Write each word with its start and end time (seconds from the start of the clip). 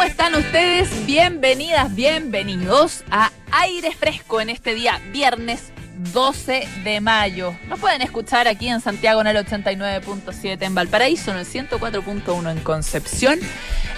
¿Cómo 0.00 0.08
están 0.08 0.34
ustedes? 0.34 1.04
Bienvenidas, 1.04 1.94
bienvenidos 1.94 3.04
a 3.10 3.30
Aire 3.52 3.94
Fresco 3.94 4.40
en 4.40 4.48
este 4.48 4.74
día, 4.74 4.98
viernes 5.12 5.74
12 6.14 6.66
de 6.84 7.02
mayo. 7.02 7.54
Nos 7.68 7.80
pueden 7.80 8.00
escuchar 8.00 8.48
aquí 8.48 8.68
en 8.68 8.80
Santiago 8.80 9.20
en 9.20 9.26
el 9.26 9.36
89.7, 9.36 10.62
en 10.62 10.74
Valparaíso 10.74 11.32
en 11.32 11.36
el 11.36 11.44
104.1, 11.44 12.50
en 12.50 12.60
Concepción 12.60 13.38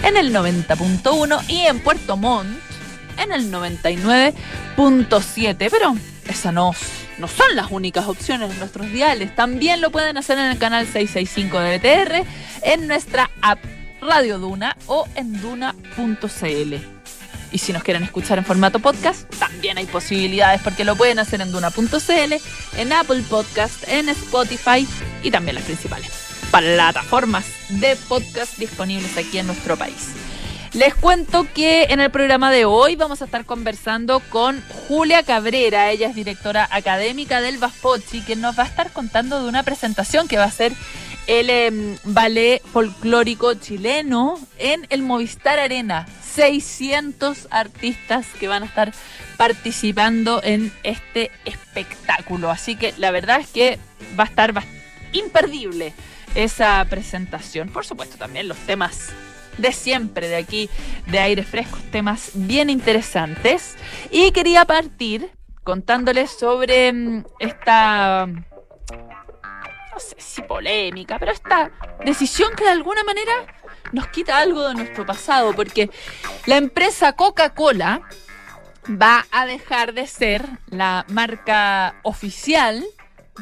en 0.02 0.16
el 0.16 0.34
90.1 0.34 1.48
y 1.48 1.60
en 1.60 1.78
Puerto 1.78 2.16
Montt 2.16 2.50
en 3.18 3.30
el 3.30 3.52
99.7. 3.52 5.68
Pero 5.70 5.94
esas 6.28 6.52
no, 6.52 6.72
no 7.18 7.28
son 7.28 7.54
las 7.54 7.70
únicas 7.70 8.08
opciones 8.08 8.50
en 8.50 8.58
nuestros 8.58 8.90
diales. 8.90 9.32
También 9.36 9.80
lo 9.80 9.92
pueden 9.92 10.18
hacer 10.18 10.36
en 10.36 10.46
el 10.46 10.58
canal 10.58 10.84
665 10.84 11.60
de 11.60 11.78
BTR, 11.78 12.24
en 12.62 12.88
nuestra 12.88 13.30
app 13.40 13.60
Radio 14.02 14.38
Duna 14.38 14.76
o 14.86 15.06
en 15.14 15.40
duna.cl. 15.40 16.74
Y 17.52 17.58
si 17.58 17.72
nos 17.72 17.82
quieren 17.82 18.02
escuchar 18.02 18.38
en 18.38 18.44
formato 18.44 18.80
podcast, 18.80 19.28
también 19.38 19.78
hay 19.78 19.86
posibilidades 19.86 20.60
porque 20.62 20.84
lo 20.84 20.96
pueden 20.96 21.18
hacer 21.18 21.40
en 21.40 21.52
duna.cl, 21.52 22.34
en 22.78 22.92
Apple 22.92 23.22
Podcast, 23.28 23.86
en 23.88 24.08
Spotify 24.08 24.86
y 25.22 25.30
también 25.30 25.54
las 25.56 25.64
principales 25.64 26.10
plataformas 26.50 27.46
de 27.68 27.96
podcast 28.08 28.58
disponibles 28.58 29.16
aquí 29.16 29.38
en 29.38 29.46
nuestro 29.46 29.76
país. 29.76 30.10
Les 30.74 30.94
cuento 30.94 31.46
que 31.52 31.84
en 31.90 32.00
el 32.00 32.10
programa 32.10 32.50
de 32.50 32.64
hoy 32.64 32.96
vamos 32.96 33.20
a 33.20 33.26
estar 33.26 33.44
conversando 33.44 34.20
con 34.30 34.62
Julia 34.88 35.22
Cabrera, 35.22 35.90
ella 35.90 36.08
es 36.08 36.14
directora 36.14 36.66
académica 36.70 37.42
del 37.42 37.58
Baspochi, 37.58 38.22
que 38.22 38.36
nos 38.36 38.58
va 38.58 38.62
a 38.62 38.66
estar 38.66 38.90
contando 38.90 39.42
de 39.42 39.48
una 39.50 39.64
presentación 39.64 40.28
que 40.28 40.38
va 40.38 40.44
a 40.44 40.50
ser 40.50 40.72
el 41.26 41.50
em, 41.50 41.96
ballet 42.04 42.62
folclórico 42.72 43.54
chileno 43.54 44.38
en 44.58 44.86
el 44.90 45.02
Movistar 45.02 45.58
Arena. 45.58 46.06
600 46.34 47.48
artistas 47.50 48.26
que 48.40 48.48
van 48.48 48.62
a 48.62 48.66
estar 48.66 48.92
participando 49.36 50.40
en 50.42 50.72
este 50.82 51.30
espectáculo. 51.44 52.50
Así 52.50 52.76
que 52.76 52.94
la 52.96 53.10
verdad 53.10 53.40
es 53.40 53.48
que 53.48 53.78
va 54.18 54.24
a 54.24 54.26
estar 54.28 54.54
imperdible 55.12 55.92
esa 56.34 56.84
presentación. 56.88 57.68
Por 57.68 57.84
supuesto 57.84 58.16
también 58.16 58.48
los 58.48 58.56
temas 58.58 59.10
de 59.58 59.72
siempre 59.72 60.28
de 60.28 60.36
aquí, 60.36 60.70
de 61.06 61.18
aire 61.18 61.42
fresco, 61.42 61.78
temas 61.90 62.30
bien 62.34 62.70
interesantes. 62.70 63.76
Y 64.10 64.32
quería 64.32 64.64
partir 64.64 65.30
contándoles 65.64 66.30
sobre 66.30 66.88
em, 66.88 67.24
esta 67.38 68.26
no 69.92 70.00
sé 70.00 70.16
si 70.18 70.42
polémica, 70.42 71.18
pero 71.18 71.32
esta 71.32 71.70
decisión 72.04 72.54
que 72.56 72.64
de 72.64 72.70
alguna 72.70 73.04
manera 73.04 73.32
nos 73.92 74.08
quita 74.08 74.38
algo 74.38 74.68
de 74.68 74.74
nuestro 74.74 75.04
pasado, 75.04 75.54
porque 75.54 75.90
la 76.46 76.56
empresa 76.56 77.12
Coca-Cola 77.12 78.02
va 78.88 79.26
a 79.30 79.46
dejar 79.46 79.92
de 79.92 80.06
ser 80.06 80.46
la 80.68 81.04
marca 81.08 81.96
oficial 82.02 82.84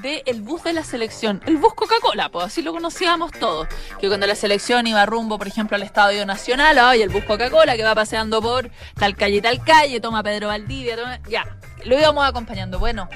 del 0.03 0.43
bus 0.43 0.63
de 0.63 0.73
la 0.73 0.85
selección, 0.85 1.43
el 1.47 1.57
bus 1.57 1.75
Coca-Cola, 1.75 2.29
pues 2.31 2.47
así 2.47 2.63
lo 2.63 2.73
conocíamos 2.73 3.33
todos, 3.33 3.67
que 4.01 4.09
cuando 4.09 4.27
la 4.27 4.37
selección 4.37 4.87
iba 4.87 5.05
rumbo, 5.05 5.37
por 5.37 5.49
ejemplo, 5.49 5.77
al 5.77 5.83
Estadio 5.83 6.25
Nacional, 6.27 6.79
ay, 6.79 7.03
el 7.03 7.09
bus 7.09 7.25
Coca-Cola 7.25 7.77
que 7.77 7.83
va 7.83 7.95
paseando 7.95 8.41
por 8.41 8.71
tal 8.95 9.17
calle 9.17 9.43
tal 9.43 9.65
calle, 9.65 10.01
toma 10.01 10.23
Pedro 10.23 10.49
Valdivia, 10.49 11.21
ya, 11.29 11.59
lo 11.85 11.99
íbamos 11.99 12.25
acompañando. 12.25 12.79
Bueno, 12.79 13.09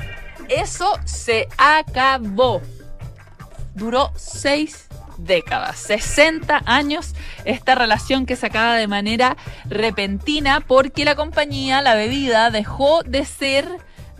eso 0.48 0.98
se 1.04 1.48
acabó 1.56 2.60
duró 3.74 4.12
seis 4.16 4.86
décadas, 5.18 5.78
60 5.78 6.62
años 6.66 7.14
esta 7.44 7.74
relación 7.74 8.26
que 8.26 8.36
se 8.36 8.46
acaba 8.46 8.76
de 8.76 8.88
manera 8.88 9.36
repentina 9.66 10.60
porque 10.60 11.04
la 11.04 11.14
compañía, 11.14 11.82
la 11.82 11.94
bebida, 11.94 12.50
dejó 12.50 13.02
de 13.04 13.24
ser 13.24 13.66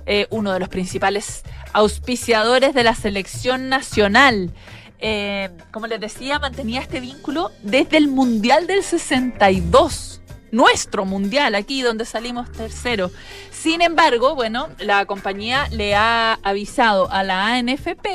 eh, 0.06 0.26
uno 0.30 0.52
de 0.52 0.60
los 0.60 0.68
principales 0.68 1.42
auspiciadores 1.72 2.74
de 2.74 2.84
la 2.84 2.94
selección 2.94 3.68
nacional. 3.68 4.50
Eh, 5.00 5.50
como 5.72 5.86
les 5.86 6.00
decía, 6.00 6.38
mantenía 6.38 6.80
este 6.80 7.00
vínculo 7.00 7.50
desde 7.62 7.96
el 7.96 8.08
Mundial 8.08 8.66
del 8.66 8.82
62 8.82 10.20
nuestro 10.54 11.04
mundial, 11.04 11.56
aquí 11.56 11.82
donde 11.82 12.04
salimos 12.04 12.50
tercero. 12.52 13.10
Sin 13.50 13.82
embargo, 13.82 14.36
bueno, 14.36 14.68
la 14.78 15.04
compañía 15.04 15.66
le 15.72 15.96
ha 15.96 16.38
avisado 16.44 17.10
a 17.10 17.24
la 17.24 17.48
ANFP 17.54 18.06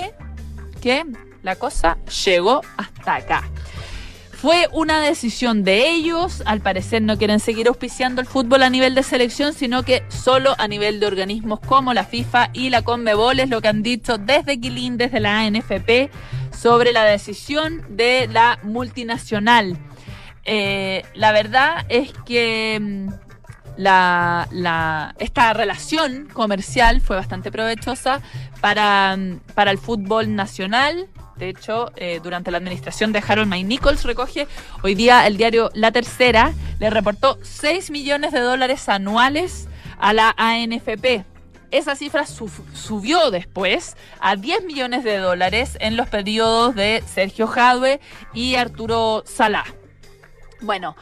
que 0.81 1.05
la 1.43 1.55
cosa 1.55 1.97
llegó 2.25 2.61
hasta 2.77 3.15
acá. 3.15 3.43
Fue 4.41 4.69
una 4.71 5.01
decisión 5.01 5.65
de 5.65 5.89
ellos, 5.89 6.41
al 6.45 6.61
parecer 6.61 7.01
no 7.01 7.17
quieren 7.17 7.41
seguir 7.41 7.67
auspiciando 7.67 8.21
el 8.21 8.27
fútbol 8.27 8.63
a 8.63 8.69
nivel 8.69 8.95
de 8.95 9.03
selección, 9.03 9.53
sino 9.53 9.83
que 9.83 10.03
solo 10.07 10.55
a 10.57 10.69
nivel 10.69 11.01
de 11.01 11.07
organismos 11.07 11.59
como 11.59 11.93
la 11.93 12.05
FIFA 12.05 12.51
y 12.53 12.69
la 12.69 12.81
CONMEBOL 12.81 13.41
es 13.41 13.49
lo 13.49 13.61
que 13.61 13.67
han 13.67 13.83
dicho 13.83 14.17
desde 14.17 14.57
Quilín, 14.57 14.95
desde 14.95 15.19
la 15.19 15.41
ANFP, 15.41 16.09
sobre 16.57 16.93
la 16.93 17.03
decisión 17.03 17.83
de 17.89 18.29
la 18.31 18.59
multinacional. 18.63 19.77
Eh, 20.45 21.03
la 21.15 21.33
verdad 21.33 21.85
es 21.89 22.13
que 22.25 22.79
mm, 22.79 23.09
esta 25.19 25.53
relación 25.53 26.29
comercial 26.31 27.01
fue 27.01 27.17
bastante 27.17 27.51
provechosa 27.51 28.21
para, 28.61 29.17
mm, 29.17 29.39
para 29.53 29.71
el 29.71 29.77
fútbol 29.77 30.33
nacional, 30.33 31.07
de 31.39 31.49
hecho, 31.49 31.91
eh, 31.95 32.19
durante 32.21 32.51
la 32.51 32.57
administración 32.57 33.13
de 33.13 33.23
Harold 33.25 33.47
May 33.47 33.63
Nichols 33.63 34.03
recoge 34.03 34.45
hoy 34.83 34.93
día 34.93 35.25
el 35.25 35.37
diario 35.37 35.71
La 35.73 35.91
Tercera, 35.91 36.53
le 36.79 36.89
reportó 36.89 37.39
6 37.41 37.91
millones 37.91 38.33
de 38.33 38.41
dólares 38.41 38.89
anuales 38.89 39.69
a 39.97 40.11
la 40.11 40.35
ANFP. 40.37 41.23
Esa 41.71 41.95
cifra 41.95 42.25
subió 42.25 43.31
después 43.31 43.95
a 44.19 44.35
10 44.35 44.65
millones 44.65 45.05
de 45.05 45.17
dólares 45.17 45.77
en 45.79 45.95
los 45.95 46.09
periodos 46.09 46.75
de 46.75 47.03
Sergio 47.07 47.47
Jadwe 47.47 48.01
y 48.33 48.55
Arturo 48.55 49.23
Salá. 49.25 49.63
Bueno, 50.61 50.97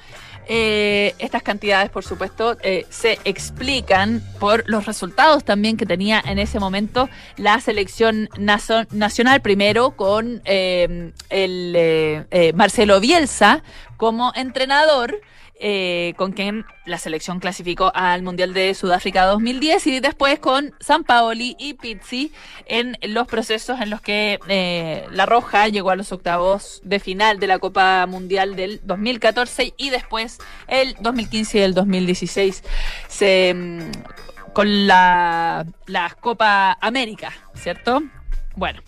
eh, 0.50 1.14
estas 1.20 1.44
cantidades, 1.44 1.90
por 1.90 2.04
supuesto, 2.04 2.58
eh, 2.62 2.86
se 2.90 3.20
explican 3.26 4.22
por 4.40 4.64
los 4.68 4.86
resultados 4.86 5.44
también 5.44 5.78
que 5.78 5.86
tenía 5.86 6.24
en 6.26 6.40
ese 6.40 6.60
momento 6.60 7.10
la 7.36 7.60
selección 7.60 8.30
nacional, 8.38 9.42
primero 9.42 9.92
con 9.92 10.42
eh, 10.46 11.12
el 11.30 12.54
Marcelo 12.56 13.00
Bielsa 13.00 13.64
como 13.98 14.32
entrenador. 14.36 15.20
Eh, 15.60 16.14
con 16.18 16.34
quien 16.34 16.66
la 16.86 17.00
selección 17.00 17.40
clasificó 17.40 17.92
al 17.96 18.22
Mundial 18.22 18.54
de 18.54 18.76
Sudáfrica 18.76 19.26
2010 19.26 19.88
y 19.88 20.00
después 20.00 20.38
con 20.38 20.76
San 20.80 21.04
Paoli 21.04 21.56
y 21.58 21.74
Pizzi 21.74 22.32
en 22.68 22.96
los 23.02 23.26
procesos 23.26 23.82
en 23.82 23.90
los 23.90 24.00
que 24.00 24.40
eh, 24.50 25.08
La 25.12 25.26
Roja 25.26 25.68
llegó 25.68 25.90
a 25.90 25.96
los 25.96 26.12
octavos 26.12 26.80
de 26.84 27.00
final 27.00 27.40
de 27.40 27.48
la 27.48 27.58
Copa 27.58 28.06
Mundial 28.06 28.56
del 28.56 28.82
2014 28.84 29.74
y 29.78 29.90
después 29.90 30.38
el 30.68 30.96
2015 31.00 31.58
y 31.58 31.62
el 31.62 31.74
2016 31.74 32.64
se, 33.08 33.54
mm, 33.56 33.92
con 34.54 34.86
la 34.86 35.66
Copa 36.20 36.78
América, 36.80 37.34
¿cierto? 37.56 38.04
Bueno. 38.56 38.84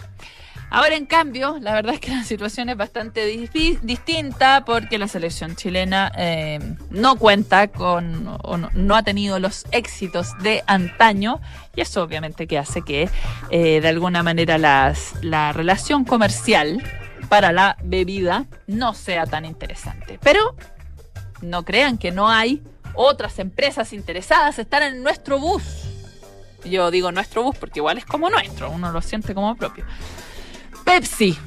Ahora, 0.72 0.96
en 0.96 1.06
cambio, 1.06 1.58
la 1.60 1.74
verdad 1.74 1.96
es 1.96 2.00
que 2.00 2.12
la 2.12 2.24
situación 2.24 2.70
es 2.70 2.78
bastante 2.78 3.26
distinta 3.26 4.64
porque 4.66 4.98
la 4.98 5.08
selección 5.08 5.56
chilena 5.56 6.12
eh, 6.16 6.60
no 6.92 7.16
cuenta 7.18 7.70
con 7.70 8.38
o 8.44 8.58
no, 8.58 8.96
ha 8.96 9.04
tenido 9.04 9.40
los 9.40 9.66
éxitos 9.72 10.38
de 10.44 10.64
antaño 10.68 11.40
y 11.76 11.82
eso 11.82 12.04
obviamente 12.04 12.46
que 12.46 12.60
hace 12.60 12.84
que 12.84 13.10
eh, 13.50 13.82
de 13.82 13.88
alguna 13.88 14.22
manera 14.22 14.58
la 14.58 15.54
relación 15.54 16.06
comercial 16.06 16.84
para 17.30 17.52
la 17.52 17.78
bebida 17.84 18.46
no 18.68 18.94
sea 18.94 19.26
tan 19.26 19.46
interesante. 19.46 20.20
Pero 20.22 20.56
no 21.42 21.64
crean 21.64 21.98
que 21.98 22.12
no 22.12 22.30
hay 22.30 22.62
otras 22.94 23.40
empresas 23.40 23.94
interesadas 23.94 24.60
estar 24.60 24.84
en 24.84 25.04
nuestro 25.04 25.40
bus. 25.40 25.64
Yo 26.66 26.92
digo 26.92 27.12
nuestro 27.12 27.44
bus 27.44 27.56
porque 27.58 27.80
igual 27.80 27.98
es 27.98 28.06
como 28.06 28.30
nuestro, 28.30 28.70
uno 28.70 28.92
lo 28.92 29.02
siente 29.02 29.34
como 29.34 29.56
propio. 29.56 29.86
Pepsi. 30.90 31.38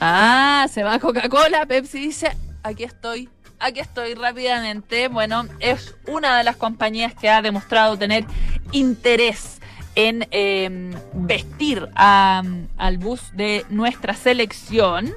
Ah, 0.00 0.66
se 0.72 0.82
va 0.82 0.98
Coca-Cola. 0.98 1.66
Pepsi 1.66 2.00
dice, 2.00 2.34
aquí 2.62 2.84
estoy, 2.84 3.28
aquí 3.60 3.80
estoy 3.80 4.14
rápidamente. 4.14 5.08
Bueno, 5.08 5.44
es 5.60 5.94
una 6.06 6.38
de 6.38 6.44
las 6.44 6.56
compañías 6.56 7.14
que 7.14 7.28
ha 7.28 7.42
demostrado 7.42 7.98
tener 7.98 8.24
interés 8.72 9.60
en 9.94 10.26
em, 10.30 10.90
vestir 11.12 11.86
al 11.94 12.96
bus 12.96 13.20
de 13.34 13.66
nuestra 13.68 14.14
selección. 14.14 15.12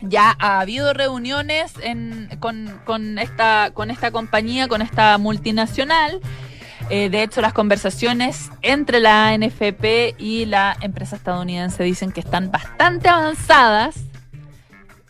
Ya 0.00 0.34
ha 0.38 0.60
habido 0.60 0.94
reuniones 0.94 1.74
con 2.46 3.18
esta 3.18 3.70
compañía, 4.12 4.66
con 4.66 4.80
esta 4.80 5.18
multinacional. 5.18 6.22
Eh, 6.90 7.08
de 7.08 7.22
hecho, 7.22 7.40
las 7.40 7.52
conversaciones 7.52 8.50
entre 8.62 9.00
la 9.00 9.28
ANFP 9.28 10.16
y 10.18 10.44
la 10.46 10.76
empresa 10.80 11.16
estadounidense 11.16 11.84
dicen 11.84 12.10
que 12.12 12.20
están 12.20 12.50
bastante 12.50 13.08
avanzadas 13.08 13.96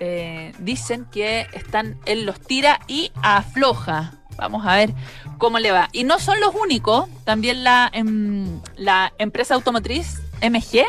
eh, 0.03 0.55
dicen 0.59 1.05
que 1.05 1.47
están, 1.53 1.99
él 2.07 2.25
los 2.25 2.41
tira 2.41 2.81
y 2.89 3.13
afloja. 3.23 4.15
Vamos 4.37 4.67
a 4.67 4.75
ver 4.77 4.95
cómo 5.37 5.59
le 5.59 5.73
va. 5.73 5.91
Y 5.93 6.05
no 6.05 6.19
son 6.19 6.41
los 6.41 6.55
únicos, 6.55 7.07
también 7.25 7.65
la, 7.65 7.91
em, 7.93 8.61
la 8.77 9.13
empresa 9.19 9.55
automotriz 9.55 10.23
MG 10.41 10.87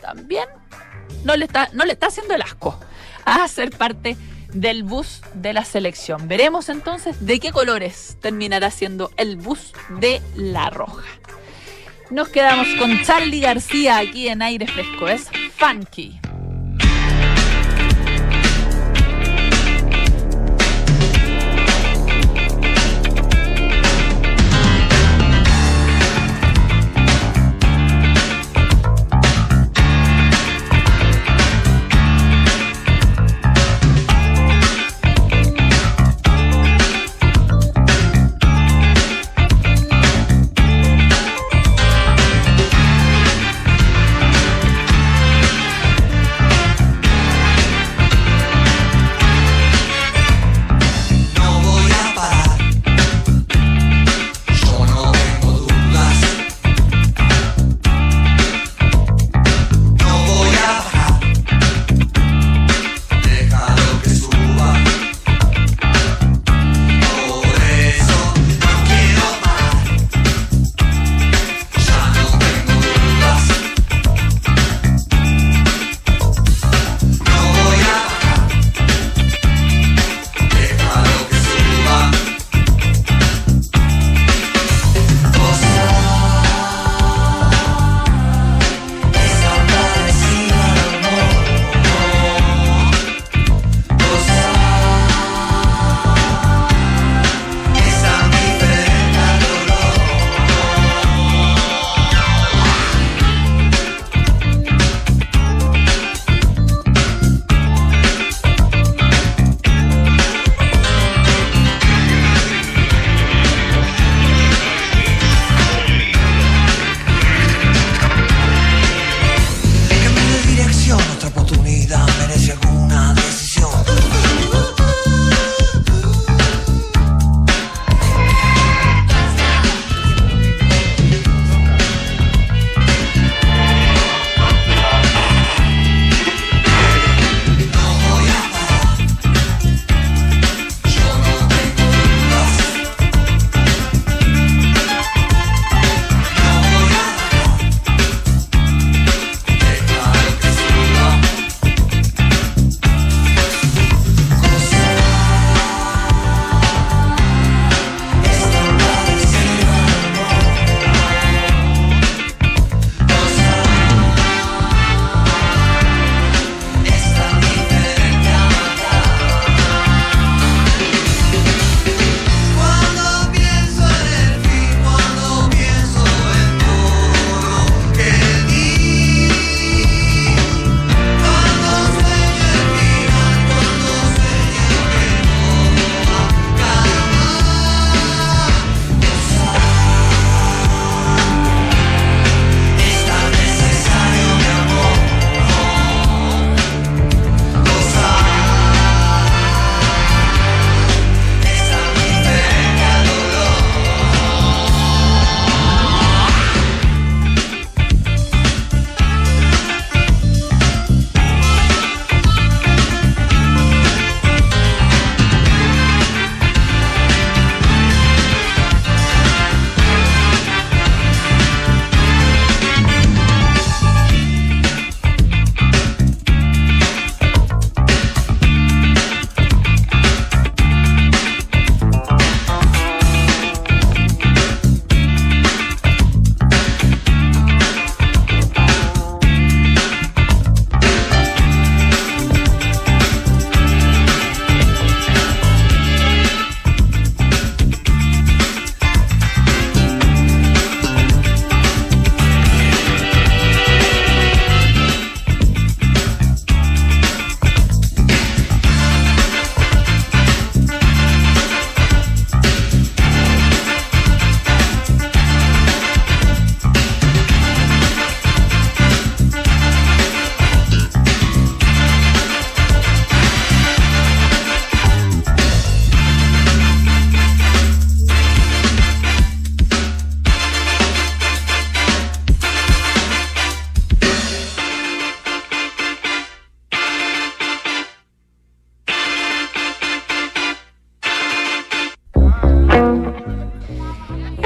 también 0.00 0.44
no 1.24 1.34
le 1.34 1.44
está, 1.44 1.70
no 1.72 1.84
le 1.84 1.94
está 1.94 2.06
haciendo 2.06 2.34
el 2.34 2.42
asco 2.42 2.78
a 3.24 3.48
ser 3.48 3.70
parte 3.70 4.16
del 4.54 4.82
bus 4.82 5.20
de 5.34 5.52
la 5.52 5.64
selección. 5.64 6.26
Veremos 6.26 6.68
entonces 6.70 7.26
de 7.26 7.38
qué 7.40 7.52
colores 7.52 8.16
terminará 8.20 8.70
siendo 8.70 9.10
el 9.16 9.36
bus 9.36 9.74
de 10.00 10.22
la 10.34 10.70
roja. 10.70 11.04
Nos 12.10 12.28
quedamos 12.28 12.68
con 12.78 13.02
Charlie 13.02 13.40
García 13.40 13.98
aquí 13.98 14.28
en 14.28 14.40
aire 14.40 14.66
fresco. 14.66 15.08
Es 15.08 15.28
funky. 15.56 16.20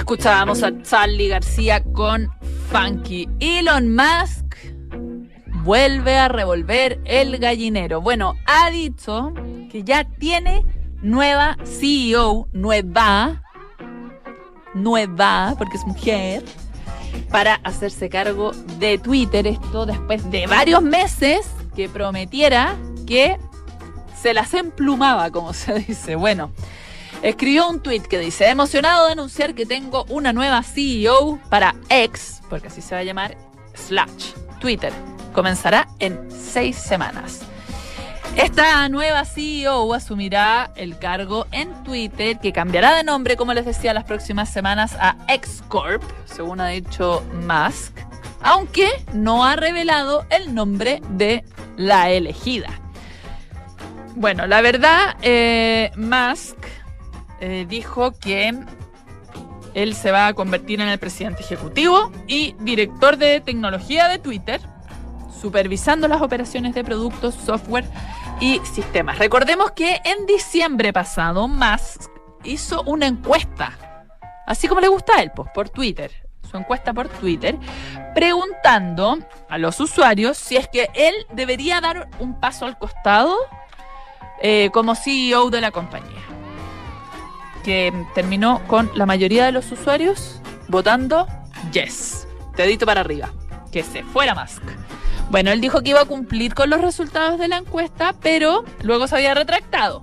Escuchábamos 0.09 0.63
a 0.63 0.73
Charlie 0.85 1.29
García 1.29 1.85
con 1.85 2.31
Funky. 2.73 3.29
Elon 3.41 3.95
Musk 3.95 4.57
vuelve 5.65 6.17
a 6.17 6.29
revolver 6.29 6.99
el 7.05 7.37
gallinero. 7.37 8.01
Bueno, 8.01 8.33
ha 8.47 8.71
dicho 8.71 9.35
que 9.71 9.83
ya 9.85 10.05
tiene 10.05 10.65
nueva 11.03 11.59
CEO, 11.63 12.49
nueva, 12.55 13.43
nueva, 14.73 15.55
porque 15.59 15.77
es 15.77 15.85
mujer, 15.85 16.43
para 17.31 17.57
hacerse 17.57 18.09
cargo 18.09 18.53
de 18.79 18.97
Twitter. 18.97 19.47
Esto 19.47 19.85
después 19.85 20.31
de 20.31 20.47
varios 20.47 20.81
meses 20.81 21.51
que 21.77 21.87
prometiera 21.91 22.79
que 23.07 23.37
se 24.19 24.33
las 24.33 24.55
emplumaba, 24.55 25.31
como 25.31 25.53
se 25.53 25.81
dice. 25.81 26.17
Bueno, 26.17 26.51
escribió 27.23 27.69
un 27.69 27.81
tweet 27.81 28.03
que 28.03 28.19
dice, 28.19 28.49
emocionado 28.49 29.07
de 29.07 29.13
anunciar 29.13 29.55
que 29.55 29.67
tengo 29.67 30.05
una 30.09 30.33
nueva 30.33 30.63
CEO 30.63 31.41
para 31.49 31.75
X, 31.89 32.41
porque 32.49 32.69
así 32.69 32.81
se 32.81 32.95
va 32.95 33.01
a 33.01 33.05
llamar, 33.05 33.37
slash, 33.75 34.33
Twitter. 34.61 34.93
Comenzará 35.33 35.89
en 35.99 36.31
seis 36.31 36.77
semanas. 36.77 37.41
Esta 38.37 38.89
nueva 38.89 39.25
CEO 39.25 39.93
asumirá 39.95 40.71
el 40.77 40.99
cargo 40.99 41.47
en 41.51 41.73
Twitter, 41.83 42.39
que 42.39 42.53
cambiará 42.53 42.95
de 42.95 43.03
nombre, 43.03 43.37
como 43.37 43.53
les 43.53 43.67
decía, 43.67 43.93
las 43.93 44.05
próximas 44.05 44.49
semanas 44.49 44.97
a 45.01 45.17
X 45.29 45.63
Corp, 45.69 46.03
según 46.25 46.61
ha 46.61 46.69
dicho 46.69 47.25
Musk, 47.47 47.97
aunque 48.41 48.89
no 49.13 49.45
ha 49.45 49.57
revelado 49.57 50.25
el 50.31 50.55
nombre 50.55 51.03
de 51.11 51.45
la 51.77 52.11
elegida. 52.11 52.69
Bueno, 54.15 54.47
la 54.47 54.61
verdad, 54.61 55.17
eh, 55.23 55.91
Musk 55.97 56.57
eh, 57.41 57.67
dijo 57.69 58.13
que 58.19 58.53
él 59.75 59.95
se 59.95 60.11
va 60.11 60.27
a 60.27 60.35
convertir 60.35 60.81
en 60.81 60.89
el 60.89 60.99
presidente 60.99 61.43
ejecutivo 61.43 62.11
y 62.27 62.55
director 62.61 63.17
de 63.17 63.41
tecnología 63.41 64.09
de 64.09 64.19
Twitter, 64.19 64.61
supervisando 65.41 66.09
las 66.09 66.21
operaciones 66.21 66.75
de 66.75 66.83
productos, 66.83 67.35
software 67.35 67.85
y 68.41 68.61
sistemas. 68.65 69.19
Recordemos 69.19 69.73
que 69.73 70.01
en 70.05 70.27
diciembre 70.27 70.93
pasado 70.93 71.47
Musk 71.49 72.11
hizo 72.45 72.83
una 72.85 73.07
encuesta, 73.07 73.79
así 74.47 74.69
como 74.69 74.81
le 74.81 74.89
gusta 74.89 75.17
a 75.17 75.23
él, 75.23 75.31
pues, 75.35 75.49
por 75.55 75.69
Twitter, 75.69 76.11
su 76.49 76.57
encuesta 76.57 76.93
por 76.93 77.09
Twitter, 77.09 77.57
preguntando 78.15 79.19
a 79.49 79.59
los 79.59 79.79
usuarios 79.81 80.39
si 80.39 80.57
es 80.57 80.69
que 80.69 80.89
él 80.95 81.15
debería 81.33 81.81
dar 81.81 82.09
un 82.19 82.41
paso 82.41 82.67
al 82.67 82.79
costado 82.79 83.37
eh, 84.41 84.71
como 84.73 84.95
CEO 84.95 85.51
de 85.51 85.61
la 85.61 85.71
compañía. 85.71 86.38
Que 87.69 87.93
terminó 88.15 88.67
con 88.67 88.91
la 88.95 89.05
mayoría 89.05 89.45
de 89.45 89.53
los 89.53 89.71
usuarios 89.71 90.41
votando 90.69 91.27
yes. 91.71 92.27
Dedito 92.57 92.87
para 92.87 93.03
arriba. 93.03 93.29
Que 93.71 93.83
se 93.83 94.05
fuera 94.05 94.35
Musk. 94.35 94.63
Bueno, 95.29 95.51
él 95.51 95.61
dijo 95.61 95.83
que 95.83 95.91
iba 95.91 96.01
a 96.01 96.07
cumplir 96.07 96.55
con 96.55 96.71
los 96.71 96.81
resultados 96.81 97.39
de 97.39 97.47
la 97.47 97.59
encuesta, 97.59 98.15
pero 98.23 98.65
luego 98.81 99.07
se 99.07 99.17
había 99.17 99.35
retractado. 99.35 100.03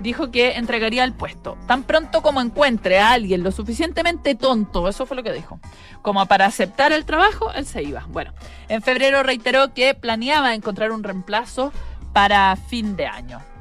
Dijo 0.00 0.32
que 0.32 0.56
entregaría 0.56 1.04
el 1.04 1.12
puesto. 1.12 1.56
Tan 1.68 1.84
pronto 1.84 2.22
como 2.22 2.40
encuentre 2.40 2.98
a 2.98 3.12
alguien 3.12 3.44
lo 3.44 3.52
suficientemente 3.52 4.34
tonto, 4.34 4.88
eso 4.88 5.06
fue 5.06 5.16
lo 5.16 5.22
que 5.22 5.32
dijo, 5.32 5.60
como 6.02 6.26
para 6.26 6.46
aceptar 6.46 6.90
el 6.90 7.04
trabajo, 7.04 7.52
él 7.52 7.66
se 7.66 7.84
iba. 7.84 8.04
Bueno, 8.08 8.32
en 8.66 8.82
febrero 8.82 9.22
reiteró 9.22 9.72
que 9.74 9.94
planeaba 9.94 10.56
encontrar 10.56 10.90
un 10.90 11.04
reemplazo 11.04 11.72
para 12.12 12.56
fin 12.56 12.96
de 12.96 13.06
año. 13.06 13.53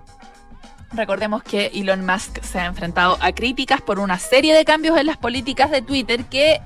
Recordemos 0.96 1.42
que 1.44 1.72
Elon 1.74 2.06
Musk 2.06 2.42
se 2.44 2.60
ha 2.60 2.66
enfrentado 2.66 3.18
a 3.20 3.32
críticas 3.32 3.82
por 3.82 4.00
una 4.00 4.20
serie 4.20 4.54
de 4.54 4.64
cambios 4.64 4.98
en 4.98 5.08
las 5.08 5.18
políticas 5.18 5.72
de 5.72 5.82
Twitter 5.82 6.26
que 6.26 6.62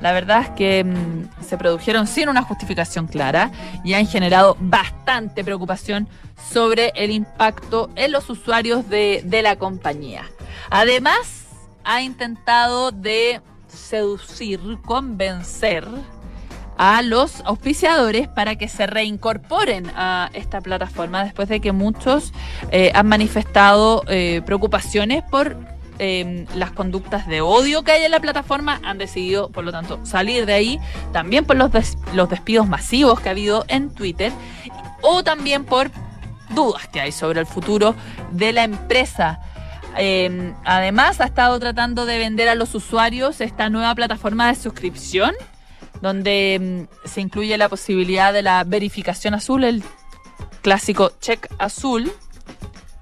la 0.00 0.12
verdad 0.12 0.42
es 0.42 0.50
que 0.50 0.84
mm, 0.84 1.44
se 1.44 1.58
produjeron 1.58 2.06
sin 2.06 2.28
una 2.28 2.42
justificación 2.42 3.06
clara 3.06 3.50
y 3.84 3.94
han 3.94 4.06
generado 4.06 4.56
bastante 4.60 5.44
preocupación 5.44 6.08
sobre 6.52 6.92
el 6.94 7.10
impacto 7.10 7.90
en 7.96 8.12
los 8.12 8.28
usuarios 8.30 8.88
de, 8.88 9.22
de 9.24 9.42
la 9.42 9.56
compañía. 9.56 10.24
Además, 10.70 11.44
ha 11.84 12.02
intentado 12.02 12.92
de 12.92 13.40
seducir, 13.68 14.60
convencer 14.84 15.86
a 16.78 17.02
los 17.02 17.40
auspiciadores 17.44 18.28
para 18.28 18.56
que 18.56 18.68
se 18.68 18.86
reincorporen 18.86 19.90
a 19.96 20.30
esta 20.34 20.60
plataforma 20.60 21.24
después 21.24 21.48
de 21.48 21.60
que 21.60 21.72
muchos 21.72 22.32
eh, 22.70 22.92
han 22.94 23.06
manifestado 23.06 24.04
eh, 24.08 24.42
preocupaciones 24.44 25.22
por 25.22 25.56
eh, 25.98 26.44
las 26.54 26.72
conductas 26.72 27.26
de 27.26 27.40
odio 27.40 27.82
que 27.82 27.92
hay 27.92 28.04
en 28.04 28.10
la 28.10 28.20
plataforma, 28.20 28.80
han 28.84 28.98
decidido, 28.98 29.48
por 29.48 29.64
lo 29.64 29.72
tanto, 29.72 29.98
salir 30.04 30.44
de 30.44 30.52
ahí, 30.52 30.80
también 31.12 31.46
por 31.46 31.56
los, 31.56 31.70
los 32.12 32.28
despidos 32.28 32.68
masivos 32.68 33.20
que 33.20 33.30
ha 33.30 33.32
habido 33.32 33.64
en 33.68 33.88
Twitter, 33.94 34.30
o 35.00 35.24
también 35.24 35.64
por 35.64 35.90
dudas 36.50 36.86
que 36.88 37.00
hay 37.00 37.12
sobre 37.12 37.40
el 37.40 37.46
futuro 37.46 37.94
de 38.32 38.52
la 38.52 38.64
empresa. 38.64 39.40
además, 40.66 41.22
ha 41.22 41.24
estado 41.24 41.58
tratando 41.58 42.04
de 42.04 42.18
vender 42.18 42.50
a 42.50 42.54
los 42.54 42.74
usuarios 42.74 43.40
esta 43.40 43.70
nueva 43.70 43.94
plataforma 43.94 44.48
de 44.48 44.54
suscripción 44.54 45.32
donde 46.00 46.86
mm, 46.88 47.08
se 47.08 47.20
incluye 47.20 47.56
la 47.56 47.68
posibilidad 47.68 48.32
de 48.32 48.42
la 48.42 48.64
verificación 48.64 49.34
azul, 49.34 49.64
el 49.64 49.82
clásico 50.62 51.12
check 51.20 51.48
azul. 51.58 52.12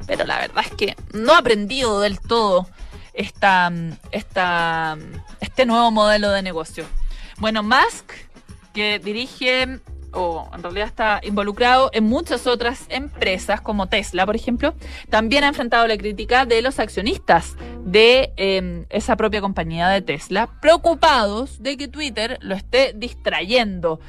Pero 0.07 0.25
la 0.25 0.39
verdad 0.39 0.65
es 0.67 0.73
que 0.73 0.97
no 1.13 1.33
ha 1.33 1.39
aprendido 1.39 2.01
del 2.01 2.21
todo 2.21 2.69
esta, 3.15 3.71
mm, 3.71 3.93
esta, 4.11 4.97
mm, 4.97 5.17
este 5.41 5.67
nuevo 5.67 5.91
modelo 5.91 6.31
de 6.31 6.43
negocio. 6.43 6.85
Bueno, 7.39 7.63
Musk, 7.63 8.13
que 8.73 8.99
dirige 8.99 9.81
o 10.15 10.49
en 10.55 10.63
realidad 10.63 10.87
está 10.87 11.21
involucrado 11.23 11.91
en 11.93 12.05
muchas 12.05 12.47
otras 12.47 12.87
empresas 12.89 13.61
como 13.61 13.89
Tesla, 13.89 14.27
por 14.27 14.37
ejemplo, 14.37 14.75
también 15.11 15.45
ha 15.45 15.49
enfrentado 15.49 15.87
la 15.87 15.97
crítica 15.97 16.47
de 16.47 16.63
los 16.63 16.79
accionistas 16.79 17.57
de 17.85 18.33
em, 18.37 18.87
esa 18.91 19.17
propia 19.17 19.41
compañía 19.41 19.89
de 19.89 20.03
Tesla, 20.03 20.49
preocupados 20.61 21.63
de 21.63 21.77
que 21.77 21.89
Twitter 21.89 22.39
lo 22.41 22.55
esté 22.55 22.93
distrayendo. 22.95 24.01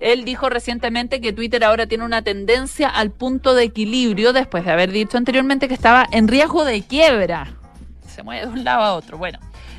Él 0.00 0.24
dijo 0.24 0.48
recientemente 0.48 1.20
que 1.20 1.32
Twitter 1.32 1.64
ahora 1.64 1.86
tiene 1.86 2.04
una 2.04 2.22
tendencia 2.22 2.88
al 2.88 3.10
punto 3.10 3.54
de 3.54 3.64
equilibrio 3.64 4.32
después 4.32 4.64
de 4.64 4.70
haber 4.70 4.92
dicho 4.92 5.16
anteriormente 5.16 5.68
que 5.68 5.74
estaba 5.74 6.06
en 6.12 6.28
riesgo 6.28 6.64
de 6.64 6.82
quiebra. 6.82 7.54
Se 8.06 8.22
mueve 8.22 8.46
de 8.46 8.52
un 8.52 8.64
lado 8.64 8.82
a 8.82 8.94
otro. 8.94 9.18
Bueno, 9.18 9.38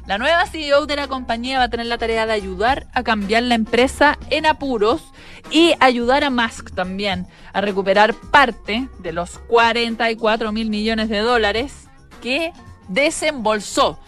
la 0.09 0.17
nueva 0.17 0.47
CEO 0.47 0.87
de 0.87 0.95
la 0.95 1.07
compañía 1.07 1.59
va 1.59 1.65
a 1.65 1.69
tener 1.69 1.85
la 1.85 1.99
tarea 1.99 2.25
de 2.25 2.33
ayudar 2.33 2.87
a 2.93 3.03
cambiar 3.03 3.43
la 3.43 3.53
empresa 3.53 4.17
en 4.31 4.47
apuros 4.47 5.03
y 5.51 5.75
ayudar 5.79 6.23
a 6.23 6.31
Musk 6.31 6.73
también 6.73 7.27
a 7.53 7.61
recuperar 7.61 8.15
parte 8.15 8.87
de 8.97 9.13
los 9.13 9.37
44 9.37 10.51
mil 10.51 10.71
millones 10.71 11.09
de 11.09 11.19
dólares 11.19 11.89
que 12.23 12.51
desembolsó 12.87 13.99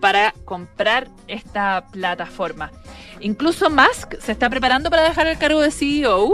para 0.00 0.34
comprar 0.44 1.06
esta 1.28 1.86
plataforma. 1.92 2.72
Incluso 3.20 3.70
Musk 3.70 4.18
se 4.18 4.32
está 4.32 4.50
preparando 4.50 4.90
para 4.90 5.04
dejar 5.04 5.28
el 5.28 5.38
cargo 5.38 5.60
de 5.60 5.70
CEO 5.70 6.32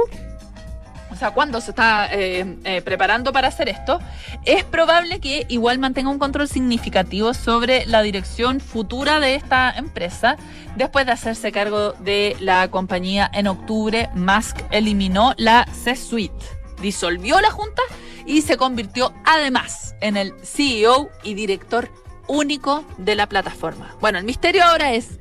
sea, 1.20 1.30
cuando 1.32 1.60
se 1.60 1.70
está 1.70 2.08
eh, 2.12 2.56
eh, 2.64 2.82
preparando 2.82 3.32
para 3.32 3.48
hacer 3.48 3.68
esto, 3.68 4.00
es 4.44 4.64
probable 4.64 5.20
que 5.20 5.44
igual 5.48 5.78
mantenga 5.78 6.10
un 6.10 6.18
control 6.18 6.48
significativo 6.48 7.34
sobre 7.34 7.84
la 7.86 8.02
dirección 8.02 8.58
futura 8.58 9.20
de 9.20 9.34
esta 9.34 9.70
empresa. 9.70 10.36
Después 10.76 11.04
de 11.06 11.12
hacerse 11.12 11.52
cargo 11.52 11.92
de 11.92 12.36
la 12.40 12.70
compañía 12.70 13.30
en 13.34 13.48
octubre, 13.48 14.08
Musk 14.14 14.58
eliminó 14.70 15.34
la 15.36 15.66
C-Suite, 15.72 16.44
disolvió 16.80 17.40
la 17.40 17.50
junta 17.50 17.82
y 18.24 18.42
se 18.42 18.56
convirtió 18.56 19.12
además 19.24 19.94
en 20.00 20.16
el 20.16 20.32
CEO 20.42 21.10
y 21.22 21.34
director 21.34 21.90
único 22.28 22.84
de 22.96 23.14
la 23.14 23.28
plataforma. 23.28 23.94
Bueno, 24.00 24.18
el 24.18 24.24
misterio 24.24 24.64
ahora 24.64 24.92
es 24.94 25.18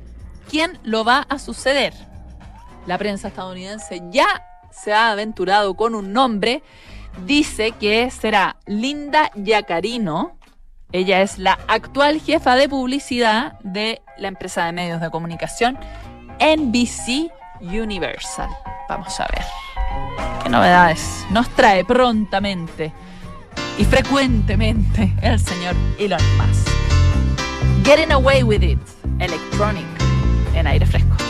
quién 0.48 0.78
lo 0.82 1.04
va 1.04 1.26
a 1.28 1.38
suceder. 1.38 1.92
La 2.86 2.96
prensa 2.96 3.28
estadounidense 3.28 4.00
ya 4.10 4.49
se 4.82 4.92
ha 4.92 5.10
aventurado 5.10 5.74
con 5.74 5.94
un 5.94 6.12
nombre, 6.12 6.62
dice 7.26 7.72
que 7.72 8.10
será 8.10 8.56
Linda 8.66 9.30
Yacarino. 9.34 10.36
Ella 10.92 11.22
es 11.22 11.38
la 11.38 11.58
actual 11.68 12.20
jefa 12.20 12.56
de 12.56 12.68
publicidad 12.68 13.58
de 13.60 14.02
la 14.18 14.28
empresa 14.28 14.64
de 14.64 14.72
medios 14.72 15.00
de 15.00 15.10
comunicación 15.10 15.78
NBC 16.40 17.30
Universal. 17.60 18.48
Vamos 18.88 19.20
a 19.20 19.28
ver 19.28 19.44
qué 20.42 20.48
novedades 20.48 21.24
nos 21.30 21.48
trae 21.50 21.84
prontamente 21.84 22.92
y 23.78 23.84
frecuentemente 23.84 25.12
el 25.22 25.38
señor 25.38 25.76
Elon 25.98 26.20
Musk. 26.36 26.68
Getting 27.84 28.12
Away 28.12 28.42
with 28.42 28.62
It, 28.62 28.80
Electronic, 29.20 29.86
en 30.54 30.66
aire 30.66 30.86
fresco. 30.86 31.29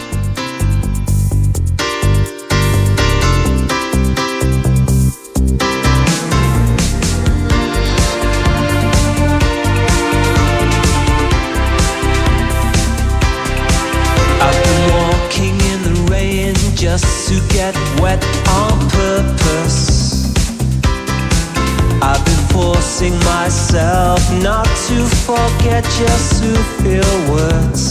to 24.77 25.07
forget 25.27 25.85
just 25.85 26.43
to 26.43 26.51
feel 26.83 27.13
words 27.33 27.83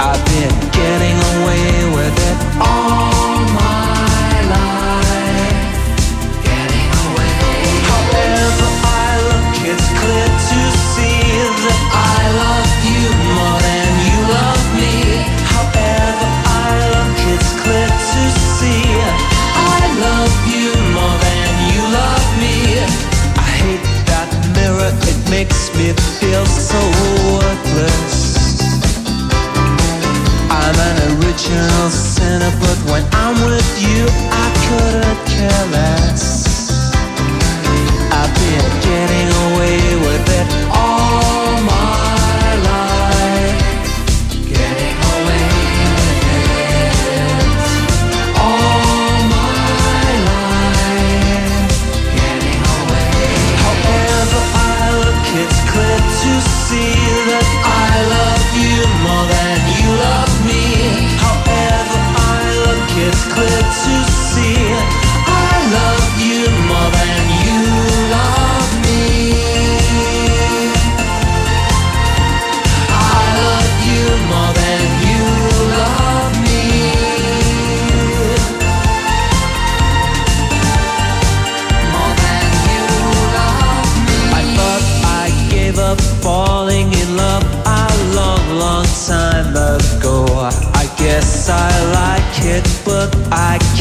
I've 0.00 0.22
been 0.26 0.54
getting 0.70 1.16
away 1.34 1.47
emotional 31.48 31.90
center, 31.90 32.50
but 32.60 32.78
when 32.90 33.04
I'm 33.12 33.34
with 33.46 33.82
you, 33.82 34.06
I 34.30 34.48
couldn't 34.68 35.26
care 35.26 35.66
less. 35.72 36.47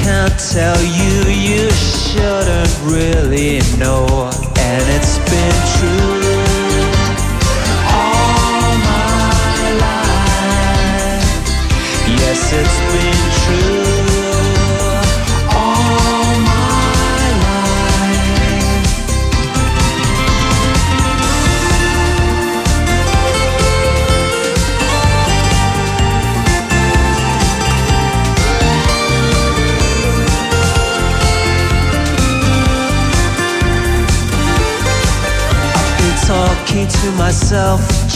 can't 0.08 0.40
tell 0.40 0.82
you 0.86 1.17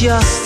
just 0.01 0.40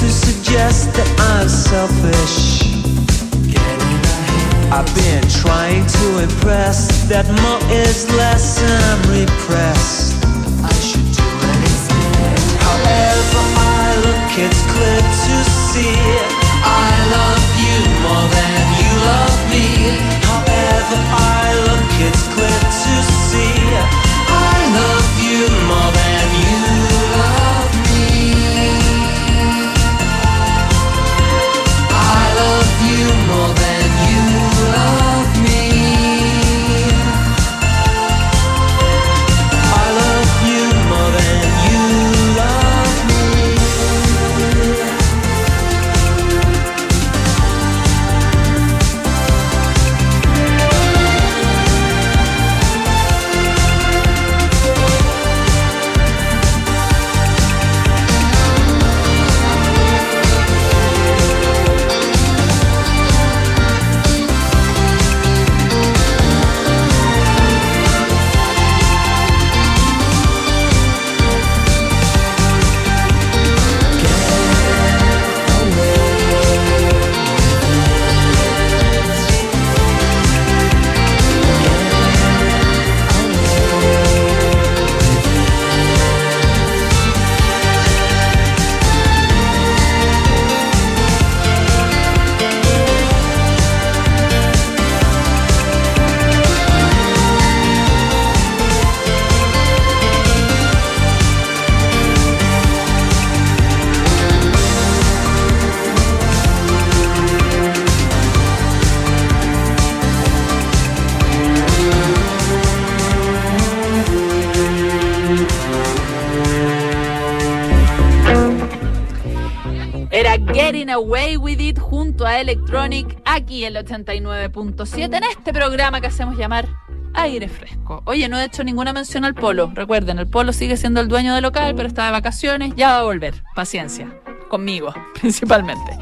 el 123.66 123.76
89.7 123.78 125.18
en 125.18 125.24
este 125.24 125.52
programa 125.52 126.00
que 126.00 126.08
hacemos 126.08 126.38
llamar 126.38 126.68
Aire 127.14 127.50
Fresco. 127.50 128.04
Oye, 128.06 128.30
no 128.30 128.38
he 128.38 128.46
hecho 128.46 128.64
ninguna 128.64 128.94
mención 128.94 129.26
al 129.26 129.34
polo. 129.34 129.72
Recuerden, 129.74 130.20
el 130.20 130.28
polo 130.28 130.54
sigue 130.54 130.78
siendo 130.78 131.02
el 131.02 131.08
dueño 131.08 131.34
del 131.34 131.44
local, 131.44 131.74
pero 131.76 131.88
está 131.88 132.06
de 132.06 132.12
vacaciones, 132.12 132.74
ya 132.76 132.92
va 132.92 133.00
a 133.00 133.04
volver. 133.04 133.44
Paciencia, 133.56 134.08
conmigo 134.50 134.94
principalmente. 135.20 135.98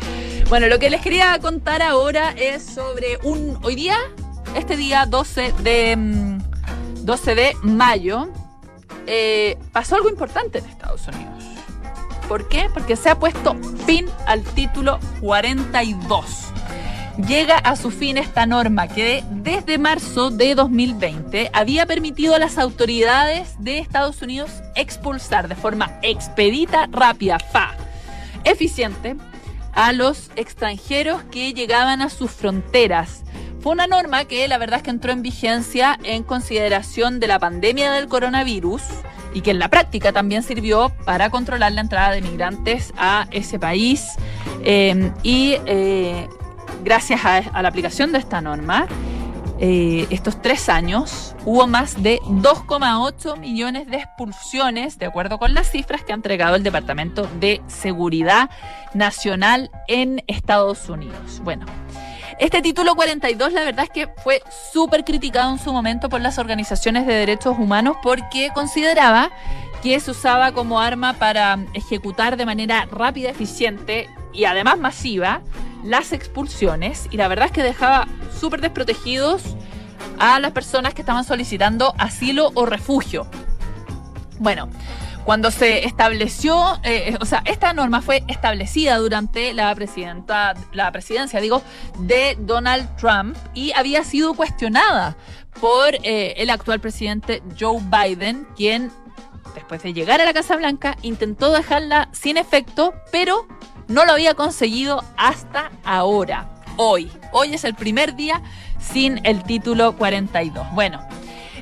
Bueno, 0.49 0.67
lo 0.67 0.77
que 0.77 0.89
les 0.89 1.01
quería 1.01 1.39
contar 1.39 1.81
ahora 1.81 2.31
es 2.31 2.63
sobre 2.63 3.17
un... 3.23 3.57
Hoy 3.63 3.75
día, 3.75 3.97
este 4.55 4.75
día 4.75 5.05
12 5.05 5.53
de, 5.63 5.95
mm, 5.95 6.37
12 7.05 7.35
de 7.35 7.55
mayo, 7.63 8.27
eh, 9.07 9.57
pasó 9.71 9.95
algo 9.95 10.09
importante 10.09 10.59
en 10.59 10.65
Estados 10.65 11.07
Unidos. 11.07 11.43
¿Por 12.27 12.49
qué? 12.49 12.67
Porque 12.73 12.95
se 12.97 13.09
ha 13.09 13.19
puesto 13.19 13.55
fin 13.85 14.05
al 14.27 14.43
título 14.43 14.99
42 15.21 16.52
llega 17.17 17.57
a 17.57 17.75
su 17.75 17.91
fin 17.91 18.17
esta 18.17 18.45
norma 18.45 18.87
que 18.87 19.23
desde 19.29 19.77
marzo 19.77 20.31
de 20.31 20.55
2020 20.55 21.49
había 21.53 21.85
permitido 21.85 22.35
a 22.35 22.39
las 22.39 22.57
autoridades 22.57 23.55
de 23.59 23.77
Estados 23.77 24.21
Unidos 24.21 24.51
expulsar 24.75 25.47
de 25.47 25.55
forma 25.55 25.99
expedita, 26.01 26.87
rápida, 26.91 27.39
fa, 27.39 27.75
eficiente 28.43 29.15
a 29.73 29.93
los 29.93 30.31
extranjeros 30.35 31.23
que 31.23 31.53
llegaban 31.53 32.01
a 32.01 32.09
sus 32.09 32.31
fronteras. 32.31 33.23
Fue 33.61 33.71
una 33.71 33.87
norma 33.87 34.25
que 34.25 34.47
la 34.47 34.57
verdad 34.57 34.77
es 34.77 34.83
que 34.83 34.89
entró 34.89 35.11
en 35.11 35.21
vigencia 35.21 35.97
en 36.03 36.23
consideración 36.23 37.19
de 37.19 37.27
la 37.27 37.39
pandemia 37.39 37.91
del 37.91 38.07
coronavirus 38.07 38.81
y 39.33 39.41
que 39.41 39.51
en 39.51 39.59
la 39.59 39.69
práctica 39.69 40.11
también 40.11 40.43
sirvió 40.43 40.91
para 41.05 41.29
controlar 41.29 41.71
la 41.71 41.81
entrada 41.81 42.11
de 42.11 42.21
migrantes 42.21 42.93
a 42.97 43.27
ese 43.31 43.57
país. 43.59 44.03
Eh, 44.63 45.11
y 45.23 45.55
eh, 45.65 46.27
gracias 46.83 47.25
a, 47.25 47.61
la 47.61 47.67
aplicación 47.67 48.11
de 48.11 48.19
esta 48.19 48.41
norma, 48.41 48.87
eh, 49.59 50.07
estos 50.09 50.41
tres 50.41 50.67
años 50.67 51.35
hubo 51.45 51.67
más 51.67 52.01
de 52.01 52.19
2,8 52.21 53.37
millones 53.37 53.87
de 53.87 53.97
expulsiones, 53.97 54.97
de 54.97 55.05
acuerdo 55.05 55.37
con 55.39 55.53
las 55.53 55.69
cifras 55.69 56.03
que 56.03 56.11
ha 56.11 56.15
entregado 56.15 56.55
el 56.55 56.63
Departamento 56.63 57.27
de 57.39 57.61
Seguridad 57.67 58.49
Nacional 58.93 59.71
en 59.87 60.23
Estados 60.27 60.89
Unidos. 60.89 61.41
Bueno. 61.43 61.65
Este 62.39 62.63
título 62.63 62.95
42 62.95 63.53
la 63.53 63.63
verdad 63.63 63.85
es 63.85 63.91
que 63.91 64.07
fue 64.23 64.41
súper 64.73 65.05
criticado 65.05 65.51
en 65.51 65.59
su 65.59 65.71
momento 65.71 66.09
por 66.09 66.19
las 66.19 66.39
organizaciones 66.39 67.05
de 67.05 67.13
derechos 67.13 67.57
humanos 67.59 67.95
porque 68.01 68.49
consideraba 68.55 69.29
que 69.83 69.99
se 69.99 70.11
usaba 70.11 70.51
como 70.51 70.79
arma 70.79 71.13
para 71.13 71.59
ejecutar 71.73 72.35
de 72.35 72.45
manera 72.45 72.87
rápida, 72.89 73.29
eficiente 73.29 74.09
y 74.33 74.45
además 74.45 74.79
masiva 74.79 75.41
las 75.83 76.13
expulsiones 76.13 77.07
y 77.11 77.17
la 77.17 77.27
verdad 77.27 77.47
es 77.47 77.51
que 77.51 77.63
dejaba 77.63 78.07
súper 78.39 78.61
desprotegidos 78.61 79.55
a 80.19 80.39
las 80.39 80.51
personas 80.51 80.93
que 80.93 81.01
estaban 81.01 81.23
solicitando 81.23 81.93
asilo 81.97 82.51
o 82.55 82.65
refugio. 82.65 83.27
Bueno, 84.39 84.69
cuando 85.23 85.51
se 85.51 85.85
estableció, 85.85 86.79
eh, 86.83 87.17
o 87.21 87.25
sea, 87.25 87.43
esta 87.45 87.73
norma 87.73 88.01
fue 88.01 88.23
establecida 88.27 88.97
durante 88.97 89.53
la 89.53 89.73
presidenta, 89.73 90.53
la 90.73 90.91
presidencia, 90.91 91.39
digo, 91.39 91.61
de 91.99 92.37
Donald 92.39 92.93
Trump 92.97 93.37
y 93.53 93.71
había 93.73 94.03
sido 94.03 94.33
cuestionada 94.33 95.15
por 95.61 95.95
eh, 96.03 96.33
el 96.37 96.49
actual 96.49 96.81
presidente 96.81 97.41
Joe 97.57 97.79
Biden, 97.81 98.45
quien 98.55 98.91
después 99.55 99.81
de 99.83 99.93
llegar 99.93 100.19
a 100.19 100.25
la 100.25 100.33
Casa 100.33 100.57
Blanca 100.57 100.97
intentó 101.03 101.51
dejarla 101.51 102.09
sin 102.11 102.37
efecto, 102.37 102.93
pero 103.11 103.47
no 103.87 104.05
lo 104.05 104.13
había 104.13 104.33
conseguido 104.33 105.03
hasta 105.17 105.71
ahora, 105.83 106.49
hoy. 106.77 107.11
Hoy 107.31 107.53
es 107.53 107.63
el 107.63 107.73
primer 107.75 108.15
día 108.15 108.41
sin 108.79 109.25
el 109.25 109.43
título 109.43 109.95
42. 109.95 110.67
Bueno, 110.73 111.01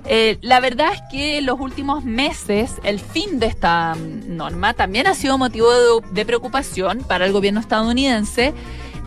eh, 0.05 0.37
la 0.41 0.59
verdad 0.59 0.93
es 0.93 1.01
que 1.11 1.37
en 1.37 1.45
los 1.45 1.59
últimos 1.59 2.03
meses 2.03 2.75
el 2.83 2.99
fin 2.99 3.39
de 3.39 3.45
esta 3.45 3.95
mm, 3.95 4.35
norma 4.35 4.73
también 4.73 5.07
ha 5.07 5.13
sido 5.13 5.37
motivo 5.37 6.01
de, 6.11 6.25
preocupación 6.25 6.99
para 6.99 7.25
el 7.25 7.31
gobierno 7.31 7.59
estadounidense. 7.59 8.53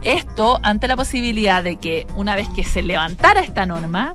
Esto 0.03 0.61
ante 0.63 0.87
la 0.87 0.97
posibilidad 0.97 1.65
de 1.65 1.77
que 1.77 2.07
una 2.15 2.37
vez 2.37 2.49
que 2.51 2.63
se 2.63 2.83
levantara 2.83 3.41
esta 3.41 3.67
norma, 3.67 4.15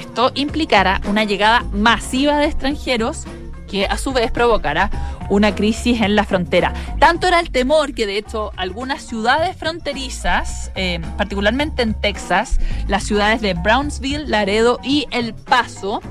esto 0.00 0.30
implicara 0.34 1.00
una 1.08 1.24
llegada 1.24 1.64
masiva 1.72 2.38
de 2.38 2.46
extranjeros 2.46 3.24
que 3.68 3.86
a 3.86 3.98
su 3.98 4.12
vez 4.12 4.30
provocará 4.30 4.90
una 5.30 5.54
crisis 5.54 6.00
en 6.02 6.16
la 6.16 6.24
frontera. 6.24 6.74
Tanto 6.98 7.26
era 7.26 7.40
el 7.40 7.50
temor 7.50 7.94
que 7.94 8.06
de 8.06 8.18
hecho 8.18 8.52
algunas 8.56 9.02
ciudades 9.02 9.56
fronterizas, 9.56 10.70
eh, 10.74 11.00
particularmente 11.16 11.82
en 11.82 11.94
Texas, 11.94 12.60
las 12.86 13.04
ciudades 13.04 13.40
de 13.40 13.54
Brownsville, 13.54 14.28
Laredo 14.28 14.78
y 14.82 15.06
El 15.10 15.32
Paso, 15.32 16.02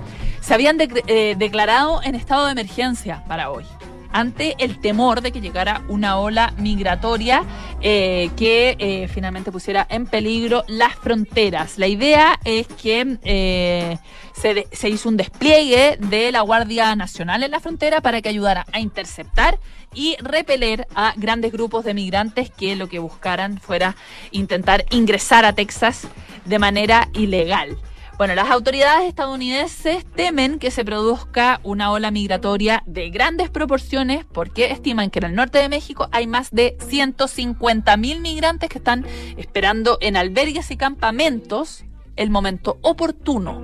se 0.41 0.53
habían 0.53 0.77
eh, 0.79 1.35
declarado 1.37 2.01
en 2.03 2.15
estado 2.15 2.45
de 2.45 2.53
emergencia 2.53 3.23
para 3.27 3.51
hoy 3.51 3.65
ante 4.11 4.55
el 4.59 4.79
temor 4.79 5.21
de 5.21 5.31
que 5.31 5.41
llegara 5.41 5.83
una 5.87 6.17
ola 6.17 6.53
migratoria 6.57 7.43
eh, 7.81 8.29
que 8.35 8.75
eh, 8.79 9.07
finalmente 9.07 9.51
pusiera 9.51 9.85
en 9.89 10.05
peligro 10.05 10.63
las 10.67 10.95
fronteras. 10.95 11.77
La 11.77 11.87
idea 11.87 12.39
es 12.43 12.67
que 12.67 13.17
eh, 13.23 13.97
se, 14.33 14.67
se, 14.71 14.89
hizo 14.89 15.09
un 15.09 15.17
despliegue 15.17 15.97
de 15.99 16.31
la 16.31 16.41
Guardia 16.41 16.95
Nacional 16.95 17.43
en 17.43 17.51
la 17.51 17.59
frontera 17.59 18.01
para 18.01 18.21
que 18.21 18.29
ayudara 18.29 18.65
a 18.71 18.79
interceptar 18.79 19.59
y 19.93 20.15
repeler 20.19 20.87
a 20.95 21.13
grandes 21.15 21.51
grupos 21.51 21.83
de 21.83 21.93
migrantes 21.93 22.51
que 22.51 22.75
lo 22.75 22.87
que 22.87 22.99
buscaran 22.99 23.59
fuera 23.59 23.95
intentar 24.31 24.85
ingresar 24.91 25.45
a 25.45 25.53
Texas 25.53 26.07
de 26.45 26.59
manera 26.59 27.09
ilegal. 27.13 27.77
Bueno, 28.19 28.35
las 28.35 28.49
autoridades 28.49 29.07
estadounidenses 29.07 30.05
temen 30.13 30.59
que 30.59 30.71
se 30.71 30.83
produzca 30.83 31.61
una 31.63 31.89
ola 31.89 32.11
migratoria 32.11 32.83
de 32.85 33.09
grandes 33.11 33.49
proporciones 33.49 34.25
porque 34.25 34.71
estiman 34.71 35.09
que 35.09 35.19
en 35.19 35.25
el 35.27 35.35
norte 35.35 35.59
de 35.59 35.69
México 35.69 36.09
hay 36.11 36.27
más 36.27 36.51
de 36.51 36.75
150 36.85 37.95
mil 37.95 38.19
migrantes 38.19 38.69
que 38.69 38.79
están 38.79 39.05
esperando 39.37 39.97
en 40.01 40.17
albergues 40.17 40.69
y 40.69 40.75
campamentos 40.75 41.85
el 42.17 42.29
momento 42.29 42.77
oportuno 42.81 43.61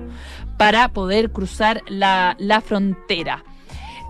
para 0.56 0.88
poder 0.88 1.32
cruzar 1.32 1.82
la, 1.86 2.34
la 2.38 2.62
frontera. 2.62 3.44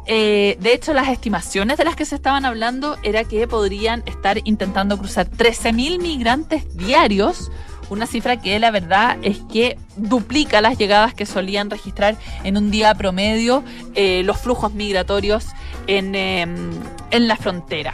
Eh, 0.07 0.59
de 0.61 0.75
hecho, 0.75 0.95
las 0.95 1.09
estimaciones 1.09 1.77
de 1.77 1.85
las 1.85 1.97
que 1.97 2.05
se 2.05 2.15
estaban 2.15 2.45
hablando 2.45 2.97
era 3.03 3.25
que 3.25 3.49
podrían 3.49 4.05
estar 4.07 4.39
intentando 4.45 4.97
cruzar 4.97 5.27
13 5.27 5.73
mil 5.73 5.99
migrantes 5.99 6.77
diarios 6.77 7.51
una 7.91 8.07
cifra 8.07 8.41
que 8.41 8.59
la 8.59 8.71
verdad 8.71 9.17
es 9.23 9.39
que 9.53 9.79
duplica 9.97 10.61
las 10.61 10.79
llegadas 10.79 11.15
que 11.15 11.27
solían 11.27 11.71
registrar 11.71 12.17
en 12.45 12.57
un 12.57 12.71
día 12.71 12.95
promedio 12.95 13.65
eh, 13.95 14.23
los 14.25 14.39
flujos 14.39 14.73
migratorios 14.75 15.47
en, 15.87 16.15
eh, 16.15 16.43
en, 16.43 17.29
la 17.29 17.37
frontera. 17.37 17.93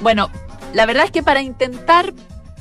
Bueno, 0.00 0.30
la 0.74 0.86
verdad 0.86 1.04
es 1.04 1.10
que 1.10 1.22
para 1.22 1.42
intentar 1.42 2.12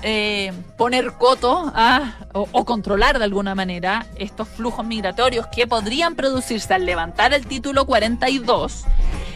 eh, 0.03 0.51
poner 0.77 1.13
coto 1.13 1.71
a, 1.75 2.15
o, 2.33 2.47
o, 2.51 2.65
controlar 2.65 3.19
de 3.19 3.25
alguna 3.25 3.53
manera 3.53 4.07
estos 4.15 4.47
flujos 4.47 4.85
migratorios 4.85 5.45
que 5.47 5.67
podrían 5.67 6.15
producirse 6.15 6.73
al 6.73 6.85
levantar 6.85 7.33
el 7.33 7.45
título 7.45 7.85
42, 7.85 8.85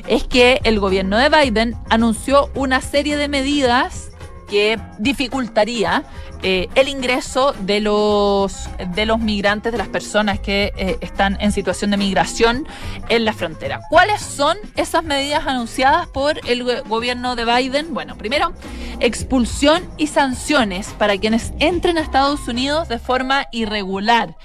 es 0.07 0.23
que 0.23 0.59
el 0.63 0.79
gobierno 0.79 1.17
de 1.17 1.29
Biden 1.29 1.75
anunció 1.89 2.49
una 2.55 2.81
serie 2.81 3.17
de 3.17 3.27
medidas 3.27 4.11
que 4.49 4.79
dificultaría 4.99 6.03
eh, 6.47 6.69
el 6.75 6.89
ingreso 6.89 7.53
de 7.61 7.79
los, 7.79 8.69
de 8.93 9.07
los 9.07 9.17
migrantes, 9.17 9.71
de 9.71 9.79
las 9.79 9.87
personas 9.87 10.39
que 10.39 10.71
eh, 10.77 10.95
están 11.01 11.41
en 11.41 11.51
situación 11.51 11.89
de 11.89 11.97
migración 11.97 12.67
en 13.09 13.25
la 13.25 13.33
frontera. 13.33 13.81
¿Cuáles 13.89 14.21
son 14.21 14.55
esas 14.75 15.03
medidas 15.03 15.47
anunciadas 15.47 16.07
por 16.07 16.39
el 16.47 16.83
gobierno 16.83 17.35
de 17.35 17.45
Biden? 17.45 17.95
Bueno, 17.95 18.15
primero, 18.15 18.53
expulsión 18.99 19.89
y 19.97 20.05
sanciones 20.05 20.89
para 20.99 21.17
quienes 21.17 21.51
entren 21.57 21.97
a 21.97 22.01
Estados 22.01 22.47
Unidos 22.47 22.89
de 22.89 22.99
forma 22.99 23.47
irregular. 23.51 24.37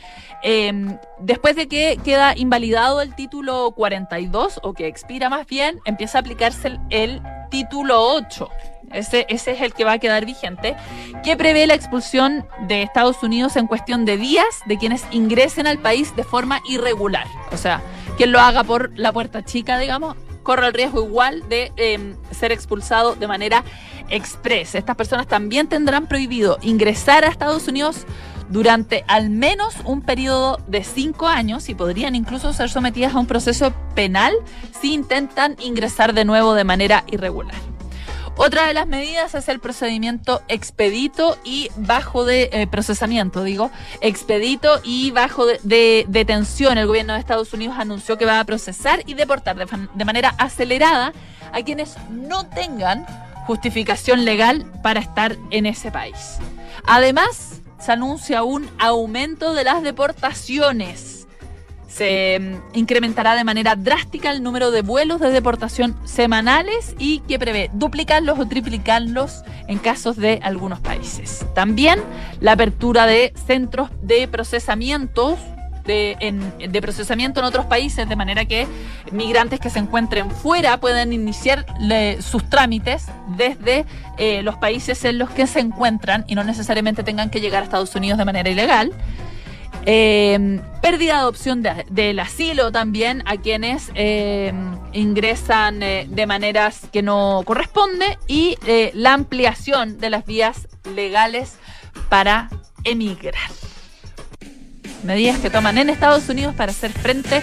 Eh, 0.43 0.73
después 1.19 1.55
de 1.55 1.69
que 1.69 1.99
queda 2.03 2.35
invalidado 2.35 3.03
el 3.03 3.15
título 3.15 3.73
42, 3.73 4.61
o 4.63 4.73
que 4.73 4.87
expira 4.87 5.29
más 5.29 5.47
bien, 5.47 5.81
empieza 5.85 6.17
a 6.17 6.23
aplicarse 6.23 6.79
el 6.89 7.21
título 7.51 8.01
8. 8.15 8.49
Ese, 8.93 9.27
es 9.29 9.47
el 9.47 9.73
que 9.73 9.85
va 9.85 9.93
a 9.93 9.99
quedar 9.99 10.27
vigente, 10.27 10.77
que 11.23 11.37
prevé 11.37 11.67
la 11.67 11.75
expulsión 11.75 12.47
de 12.67 12.83
Estados 12.83 13.23
Unidos 13.23 13.57
en 13.57 13.67
cuestión 13.67 14.05
de 14.05 14.17
días 14.17 14.47
de 14.67 14.79
quienes 14.79 15.05
ingresen 15.11 15.67
al 15.67 15.79
país 15.79 16.15
de 16.17 16.25
forma 16.25 16.61
irregular. 16.69 17.27
O 17.53 17.57
sea, 17.57 17.83
quien 18.17 18.33
lo 18.33 18.41
haga 18.41 18.65
por 18.65 18.97
la 18.99 19.13
puerta 19.13 19.45
chica, 19.45 19.79
digamos, 19.79 20.17
corre 20.43 20.67
el 20.67 20.75
riesgo 20.75 21.05
igual 21.05 21.49
de 21.49 21.73
eh, 21.77 22.15
ser 22.33 22.53
expulsado 22.53 23.15
de 23.15 23.29
manera 23.29 23.65
express. 24.09 24.75
Estas 24.75 24.97
personas 24.97 25.27
también 25.27 25.69
tendrán 25.69 26.07
prohibido 26.07 26.59
ingresar 26.63 27.25
a 27.25 27.29
Estados 27.29 27.69
Unidos 27.69 28.07
durante 28.49 29.05
al 29.07 29.31
menos 29.31 29.77
un 29.85 30.03
periodo 30.03 30.59
de 30.67 30.83
cinco 30.83 31.29
años 31.29 31.69
y 31.69 31.75
podrían 31.75 32.17
incluso 32.17 32.53
ser 32.53 32.69
sometidas 32.69 33.15
a 33.15 33.19
un 33.21 33.27
proceso 33.27 33.73
penal 33.95 34.35
si 34.81 34.93
intentan 34.93 35.57
ingresar 35.61 36.15
de 36.15 36.25
nuevo 36.25 36.55
de 36.55 36.65
manera 36.65 37.05
irregular. 37.07 37.55
Otra 38.37 38.67
de 38.67 38.75
las 38.75 38.87
medidas 38.87 39.35
es 39.35 39.49
el 39.49 39.61
procedimiento 39.61 40.41
expedito 40.49 41.37
y 41.45 41.71
bajo 41.77 42.25
de 42.25 42.49
eh, 42.53 42.67
procesamiento, 42.67 43.45
digo, 43.45 43.71
expedito 44.01 44.81
y 44.83 45.11
bajo 45.11 45.45
de, 45.47 45.61
de, 45.63 46.07
detención. 46.09 46.79
El 46.79 46.87
gobierno 46.87 47.13
de 47.13 47.21
Estados 47.21 47.53
Unidos 47.53 47.77
anunció 47.79 48.17
que 48.17 48.25
va 48.25 48.41
a 48.41 48.45
procesar 48.45 49.03
y 49.07 49.15
deportar 49.15 49.57
de, 49.57 49.67
de 49.95 50.05
manera 50.05 50.35
acelerada 50.39 51.13
a 51.53 51.63
quienes 51.63 51.97
no 52.11 52.47
tengan 52.47 53.07
justificación 53.47 54.25
legal 54.25 54.65
para 54.83 55.01
estar 55.01 55.37
en 55.51 55.67
ese 55.67 55.91
país. 55.91 56.39
Además, 56.87 57.61
se 57.79 57.93
anuncia 57.93 58.43
un 58.43 58.71
aumento 58.79 59.55
de 59.55 59.65
las 59.65 59.83
deportaciones. 59.83 61.20
Se 61.93 62.39
mm, 62.41 62.79
incrementará 62.79 63.35
de 63.35 63.43
manera 63.45 63.75
drástica 63.75 64.31
el 64.31 64.43
número 64.43 64.71
de 64.71 64.83
vuelos 64.83 65.21
de 65.21 65.31
deportación 65.31 65.97
semanales 66.05 66.95
y 66.99 67.19
que 67.21 67.39
prevé 67.39 67.69
duplicarlos 67.75 68.39
o 68.39 68.47
triplicarlos 68.47 69.43
en 69.67 69.79
casos 69.79 70.17
de 70.17 70.39
algunos 70.43 70.81
países. 70.81 71.45
También 71.55 72.01
la 72.41 72.53
apertura 72.53 73.07
de 73.07 73.33
centros 73.47 73.91
de 74.03 74.29
procesamientos 74.29 75.39
de, 75.85 76.17
en- 76.21 76.53
de 76.73 76.81
procesamiento 76.83 77.41
en 77.41 77.47
otros 77.47 77.65
países, 77.67 78.09
de 78.09 78.15
manera 78.15 78.45
que 78.45 78.69
migrantes 79.11 79.59
que 79.59 79.71
se 79.71 79.79
encuentren 79.81 80.31
fuera 80.31 80.79
pueden 80.79 81.13
iniciar 81.13 81.67
sus 82.21 82.49
trámites 82.49 83.07
desde 83.37 83.85
eh, 84.19 84.43
los 84.43 84.57
países 84.57 85.05
en 85.05 85.19
los 85.19 85.31
que 85.31 85.47
se 85.49 85.59
encuentran 85.59 86.25
y 86.29 86.35
no 86.37 86.45
necesariamente 86.45 87.03
tengan 87.03 87.31
que 87.31 87.41
llegar 87.41 87.63
a 87.63 87.65
Estados 87.65 87.95
Unidos 87.97 88.19
de 88.19 88.25
manera 88.27 88.49
ilegal. 88.51 88.93
Eh, 89.87 90.61
pérdida 90.83 91.21
de 91.21 91.25
opción 91.25 91.63
de- 91.63 91.87
del 91.91 92.19
asilo 92.21 92.71
también 92.71 93.23
a 93.27 93.37
quienes 93.39 93.91
eh, 93.95 94.53
ingresan 94.93 95.83
eh, 95.83 96.07
de 96.09 96.27
maneras 96.27 96.83
que 96.93 97.03
no 97.03 97.43
corresponde 97.47 98.19
y 98.27 98.57
eh, 98.67 98.91
la 98.95 99.15
ampliación 99.15 99.99
de 99.99 100.11
las 100.11 100.27
vías 100.27 100.69
legales 100.95 101.57
para 102.09 102.51
emigrar. 102.85 103.35
Medidas 105.03 105.39
que 105.39 105.49
toman 105.49 105.79
en 105.79 105.89
Estados 105.89 106.29
Unidos 106.29 106.55
para 106.55 106.73
hacer 106.73 106.93
frente 106.93 107.43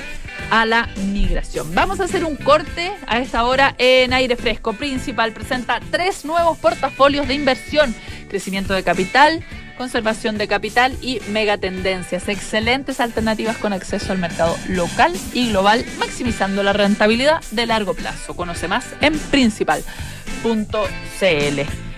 a 0.51 0.65
la 0.65 0.87
migración. 1.11 1.73
Vamos 1.73 1.99
a 1.99 2.03
hacer 2.03 2.23
un 2.23 2.35
corte 2.35 2.91
a 3.07 3.17
esta 3.19 3.43
hora 3.45 3.73
en 3.79 4.13
aire 4.13 4.35
fresco. 4.35 4.73
Principal 4.73 5.33
presenta 5.33 5.79
tres 5.91 6.23
nuevos 6.23 6.57
portafolios 6.59 7.27
de 7.27 7.33
inversión, 7.33 7.95
crecimiento 8.29 8.73
de 8.73 8.83
capital, 8.83 9.43
conservación 9.77 10.37
de 10.37 10.47
capital 10.47 10.97
y 11.01 11.21
megatendencias. 11.29 12.27
Excelentes 12.27 12.99
alternativas 12.99 13.57
con 13.57 13.73
acceso 13.73 14.11
al 14.11 14.17
mercado 14.17 14.57
local 14.67 15.13
y 15.33 15.49
global, 15.49 15.85
maximizando 15.99 16.63
la 16.63 16.73
rentabilidad 16.73 17.41
de 17.51 17.65
largo 17.65 17.93
plazo. 17.93 18.35
Conoce 18.35 18.67
más 18.67 18.85
en 19.01 19.17
principal.cl. 19.17 19.87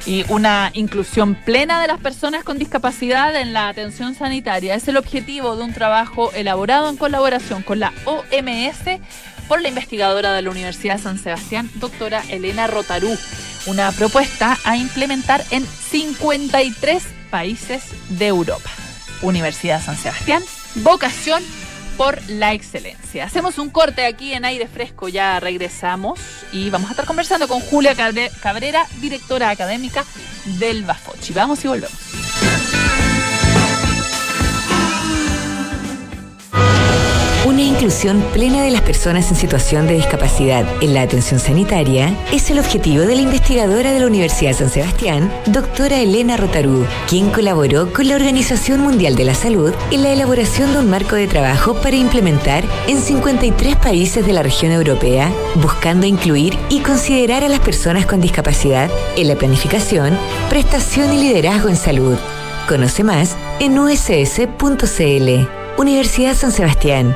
Y 0.06 0.26
una 0.30 0.72
inclusión 0.74 1.36
plena 1.36 1.82
de 1.82 1.88
las 1.88 2.00
personas 2.00 2.44
con 2.44 2.58
discapacidad 2.58 3.36
en 3.36 3.54
la 3.54 3.68
atención 3.68 4.16
sanitaria 4.16 4.76
es 4.76 4.88
el 4.88 4.98
objetivo 4.98 5.56
de 5.56 5.64
un 5.64 5.74
trabajo 5.74 6.32
elaborado 6.34 6.90
en 6.90 6.98
colaboración 6.98 7.64
con 7.64 7.80
la 7.80 7.94
OMS 8.06 9.00
por 9.48 9.62
la 9.62 9.68
investigadora 9.68 10.34
de 10.34 10.42
la 10.42 10.52
Universidad 10.52 10.96
de 10.96 11.04
San 11.04 11.20
Sebastián, 11.20 11.70
doctora 11.76 12.24
Elena 12.30 12.68
Rotarú. 12.68 13.18
Una 13.66 13.92
propuesta 13.92 14.58
a 14.64 14.78
implementar 14.78 15.44
en 15.52 15.66
53 15.66 17.19
países 17.30 17.84
de 18.10 18.28
Europa. 18.28 18.70
Universidad 19.22 19.84
San 19.84 19.98
Sebastián, 19.98 20.44
vocación 20.76 21.44
por 21.98 22.18
la 22.30 22.54
excelencia. 22.54 23.26
Hacemos 23.26 23.58
un 23.58 23.70
corte 23.70 24.06
aquí 24.06 24.34
en 24.34 24.46
aire 24.46 24.68
fresco, 24.68 25.10
ya 25.10 25.40
regresamos 25.42 26.18
y 26.54 26.70
vamos 26.70 26.90
a 26.90 26.92
estar 26.94 27.06
conversando 27.06 27.48
con 27.50 27.60
Julia 27.60 27.94
Cabre- 27.96 28.32
Cabrera, 28.42 28.86
directora 29.02 29.50
académica 29.50 30.06
del 30.46 30.84
Bafochi. 30.84 31.34
Vamos 31.34 31.64
y 31.66 31.68
volvemos. 31.68 32.79
Inclusión 37.80 38.22
plena 38.34 38.62
de 38.62 38.72
las 38.72 38.82
personas 38.82 39.32
en 39.32 39.38
situación 39.38 39.88
de 39.88 39.94
discapacidad 39.94 40.66
en 40.82 40.94
la 40.94 41.02
atención 41.02 41.40
sanitaria 41.40 42.14
es 42.30 42.52
el 42.52 42.60
objetivo 42.60 43.04
de 43.04 43.16
la 43.16 43.22
investigadora 43.22 43.94
de 43.94 44.02
la 44.02 44.08
Universidad 44.08 44.50
de 44.52 44.58
San 44.58 44.70
Sebastián, 44.70 45.32
doctora 45.46 45.98
Elena 46.02 46.36
Rotarú, 46.36 46.86
quien 47.08 47.30
colaboró 47.30 47.94
con 47.94 48.10
la 48.10 48.16
Organización 48.16 48.82
Mundial 48.82 49.16
de 49.16 49.24
la 49.24 49.34
Salud 49.34 49.74
en 49.92 50.04
la 50.04 50.12
elaboración 50.12 50.74
de 50.74 50.80
un 50.80 50.90
marco 50.90 51.16
de 51.16 51.28
trabajo 51.28 51.74
para 51.76 51.96
implementar 51.96 52.66
en 52.90 53.00
53 53.00 53.78
países 53.78 54.26
de 54.26 54.34
la 54.34 54.44
región 54.44 54.74
europea, 54.74 55.32
buscando 55.56 56.06
incluir 56.06 56.58
y 56.68 56.82
considerar 56.82 57.46
a 57.46 57.50
las 57.50 57.62
personas 57.62 58.06
con 58.06 58.20
discapacidad 58.20 58.92
en 59.16 59.30
la 59.30 59.36
planificación, 59.36 60.18
prestación 60.50 61.14
y 61.14 61.22
liderazgo 61.22 61.70
en 61.70 61.78
salud. 61.78 62.18
Conoce 62.68 63.06
más 63.06 63.38
en 63.62 63.80
uss.cl. 63.80 65.48
Universidad 65.78 66.36
San 66.36 66.52
Sebastián. 66.52 67.16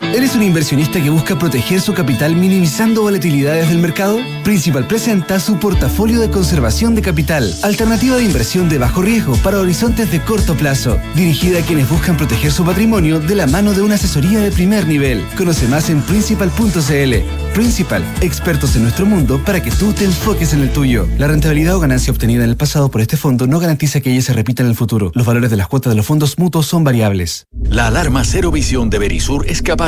¿Eres 0.00 0.34
un 0.36 0.42
inversionista 0.42 1.02
que 1.02 1.10
busca 1.10 1.38
proteger 1.38 1.80
su 1.80 1.92
capital 1.92 2.34
minimizando 2.34 3.02
volatilidades 3.02 3.68
del 3.68 3.78
mercado? 3.78 4.18
Principal 4.42 4.86
presenta 4.86 5.38
su 5.38 5.58
portafolio 5.58 6.20
de 6.20 6.30
conservación 6.30 6.94
de 6.94 7.02
capital, 7.02 7.52
alternativa 7.62 8.16
de 8.16 8.24
inversión 8.24 8.68
de 8.68 8.78
bajo 8.78 9.02
riesgo 9.02 9.36
para 9.36 9.58
horizontes 9.58 10.10
de 10.10 10.20
corto 10.20 10.56
plazo, 10.56 10.98
dirigida 11.14 11.58
a 11.58 11.62
quienes 11.62 11.90
buscan 11.90 12.16
proteger 12.16 12.52
su 12.52 12.64
patrimonio 12.64 13.20
de 13.20 13.34
la 13.34 13.46
mano 13.46 13.74
de 13.74 13.82
una 13.82 13.96
asesoría 13.96 14.40
de 14.40 14.50
primer 14.50 14.86
nivel. 14.86 15.24
Conoce 15.36 15.68
más 15.68 15.90
en 15.90 16.00
principal.cl. 16.00 17.14
Principal, 17.54 18.04
expertos 18.20 18.76
en 18.76 18.82
nuestro 18.82 19.04
mundo 19.04 19.42
para 19.44 19.62
que 19.62 19.70
tú 19.72 19.92
te 19.92 20.04
enfoques 20.04 20.52
en 20.52 20.62
el 20.62 20.70
tuyo. 20.70 21.08
La 21.18 21.26
rentabilidad 21.26 21.74
o 21.74 21.80
ganancia 21.80 22.12
obtenida 22.12 22.44
en 22.44 22.50
el 22.50 22.56
pasado 22.56 22.90
por 22.90 23.00
este 23.00 23.16
fondo 23.16 23.46
no 23.46 23.58
garantiza 23.58 24.00
que 24.00 24.12
ella 24.12 24.22
se 24.22 24.32
repita 24.32 24.62
en 24.62 24.68
el 24.68 24.76
futuro. 24.76 25.10
Los 25.14 25.26
valores 25.26 25.50
de 25.50 25.56
las 25.56 25.66
cuotas 25.66 25.90
de 25.90 25.96
los 25.96 26.06
fondos 26.06 26.38
mutuos 26.38 26.66
son 26.66 26.84
variables. 26.84 27.46
La 27.64 27.88
alarma 27.88 28.24
Cero 28.24 28.50
Visión 28.50 28.90
de 28.90 28.98
Verisur 28.98 29.44
es 29.48 29.60
capaz 29.60 29.87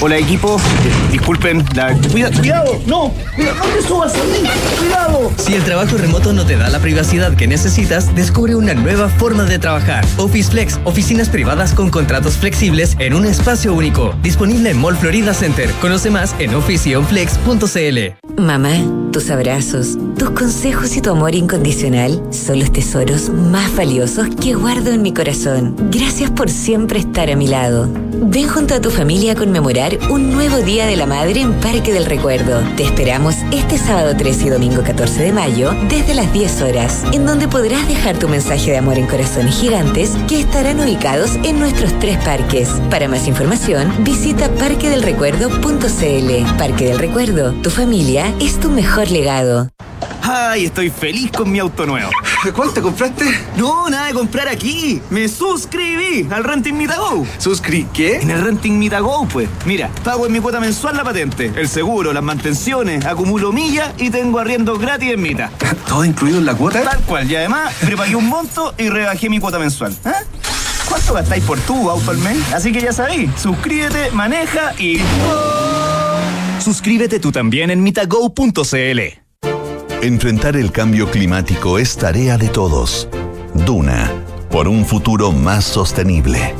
Hola 0.00 0.18
equipo, 0.18 0.60
disculpen, 1.10 1.64
la... 1.74 1.94
Cuida- 2.12 2.30
cuidado, 2.30 2.80
no, 2.86 3.12
cuidado, 3.34 3.56
no 3.58 3.64
te 3.74 3.82
subas 3.86 4.14
a 4.14 4.24
mí, 4.24 4.48
cuidado. 4.78 5.32
Si 5.38 5.54
el 5.54 5.62
trabajo 5.64 5.96
remoto 5.96 6.32
no 6.32 6.44
te 6.44 6.56
da 6.56 6.68
la 6.70 6.78
privacidad 6.78 7.34
que 7.36 7.46
necesitas, 7.46 8.14
descubre 8.14 8.54
una 8.54 8.74
nueva 8.74 9.08
forma 9.08 9.44
de 9.44 9.58
trabajar. 9.58 10.04
Office 10.18 10.50
Flex, 10.50 10.78
oficinas 10.84 11.28
privadas 11.28 11.72
con 11.72 11.90
contratos 11.90 12.34
flexibles 12.34 12.96
en 12.98 13.14
un 13.14 13.24
espacio 13.26 13.72
único. 13.74 14.14
Disponible 14.22 14.70
en 14.70 14.78
Mall 14.80 14.96
Florida 14.96 15.34
Center. 15.34 15.70
Conoce 15.80 16.10
más 16.10 16.34
en 16.38 16.54
officionflex.cl. 16.54 18.14
Mamá, 18.36 18.72
tus 19.12 19.30
abrazos, 19.30 19.96
tus 20.18 20.30
consejos 20.30 20.96
y 20.96 21.00
tu 21.00 21.10
amor 21.10 21.34
incondicional 21.34 22.20
son 22.30 22.58
los 22.58 22.72
tesoros 22.72 23.28
más 23.30 23.74
valiosos 23.76 24.26
que 24.42 24.54
guardo 24.54 24.90
en 24.90 25.02
mi 25.02 25.14
corazón. 25.14 25.76
Gracias 25.90 26.30
por 26.30 26.50
siempre 26.50 26.98
estar 26.98 27.30
a 27.30 27.36
mi 27.36 27.46
lado. 27.46 27.88
Ven 28.26 28.48
junto 28.48 28.74
a 28.74 28.80
tu 28.80 28.90
familia 28.90 29.32
a 29.32 29.34
un 30.10 30.30
nuevo 30.30 30.58
Día 30.58 30.84
de 30.84 30.94
la 30.94 31.06
Madre 31.06 31.40
en 31.40 31.54
Parque 31.54 31.94
del 31.94 32.04
Recuerdo. 32.04 32.62
Te 32.76 32.82
esperamos 32.82 33.36
este 33.50 33.78
sábado 33.78 34.14
13 34.14 34.48
y 34.48 34.50
domingo 34.50 34.82
14 34.82 35.22
de 35.22 35.32
mayo 35.32 35.72
desde 35.88 36.12
las 36.12 36.30
10 36.34 36.60
horas, 36.60 37.02
en 37.12 37.24
donde 37.24 37.48
podrás 37.48 37.88
dejar 37.88 38.18
tu 38.18 38.28
mensaje 38.28 38.72
de 38.72 38.76
amor 38.76 38.98
en 38.98 39.06
corazones 39.06 39.58
gigantes 39.58 40.18
que 40.28 40.40
estarán 40.40 40.80
ubicados 40.80 41.36
en 41.44 41.58
nuestros 41.58 41.98
tres 41.98 42.18
parques. 42.18 42.68
Para 42.90 43.08
más 43.08 43.26
información, 43.26 43.90
visita 44.04 44.50
parquedelrecuerdo.cl. 44.50 46.58
Parque 46.58 46.84
del 46.84 46.98
Recuerdo, 46.98 47.52
tu 47.62 47.70
familia 47.70 48.34
es 48.40 48.60
tu 48.60 48.68
mejor 48.68 49.10
legado. 49.10 49.70
Ay, 50.26 50.64
estoy 50.64 50.88
feliz 50.88 51.30
con 51.30 51.52
mi 51.52 51.58
auto 51.58 51.84
nuevo. 51.84 52.10
¿Cuál 52.54 52.72
te 52.72 52.80
compraste? 52.80 53.26
No, 53.58 53.90
nada 53.90 54.06
de 54.06 54.14
comprar 54.14 54.48
aquí. 54.48 55.02
Me 55.10 55.28
suscribí 55.28 56.26
al 56.30 56.44
Renting 56.44 56.72
Mitago. 56.78 57.26
¿Suscri 57.36 57.86
qué? 57.92 58.20
En 58.20 58.30
el 58.30 58.42
Renting 58.42 58.78
Mitago, 58.78 59.28
pues. 59.28 59.50
Mira, 59.66 59.90
pago 60.02 60.24
en 60.24 60.32
mi 60.32 60.40
cuota 60.40 60.60
mensual 60.60 60.96
la 60.96 61.04
patente, 61.04 61.52
el 61.54 61.68
seguro, 61.68 62.14
las 62.14 62.22
mantenciones, 62.22 63.04
acumulo 63.04 63.52
millas 63.52 63.92
y 63.98 64.08
tengo 64.08 64.38
arriendo 64.38 64.78
gratis 64.78 65.12
en 65.12 65.20
Mita. 65.20 65.50
¿Todo 65.86 66.06
incluido 66.06 66.38
en 66.38 66.46
la 66.46 66.54
cuota? 66.54 66.82
Tal 66.82 67.00
cual. 67.00 67.30
Y 67.30 67.36
además, 67.36 67.74
prepagué 67.82 68.16
un 68.16 68.26
monto 68.26 68.74
y 68.78 68.88
rebajé 68.88 69.28
mi 69.28 69.40
cuota 69.40 69.58
mensual. 69.58 69.94
¿Ah? 70.06 70.22
¿Cuánto 70.88 71.12
gastáis 71.12 71.44
por 71.44 71.58
tu 71.60 71.90
auto 71.90 72.10
al 72.10 72.18
mes? 72.18 72.38
Así 72.54 72.72
que 72.72 72.80
ya 72.80 72.94
sabéis, 72.94 73.28
suscríbete, 73.36 74.10
maneja 74.12 74.72
y... 74.78 75.00
Suscríbete 76.60 77.20
tú 77.20 77.30
también 77.30 77.70
en 77.70 77.82
mitago.cl. 77.82 79.23
Enfrentar 80.04 80.54
el 80.54 80.70
cambio 80.70 81.10
climático 81.10 81.78
es 81.78 81.96
tarea 81.96 82.36
de 82.36 82.48
todos. 82.48 83.08
Duna, 83.54 84.12
por 84.50 84.68
un 84.68 84.84
futuro 84.84 85.32
más 85.32 85.64
sostenible. 85.64 86.54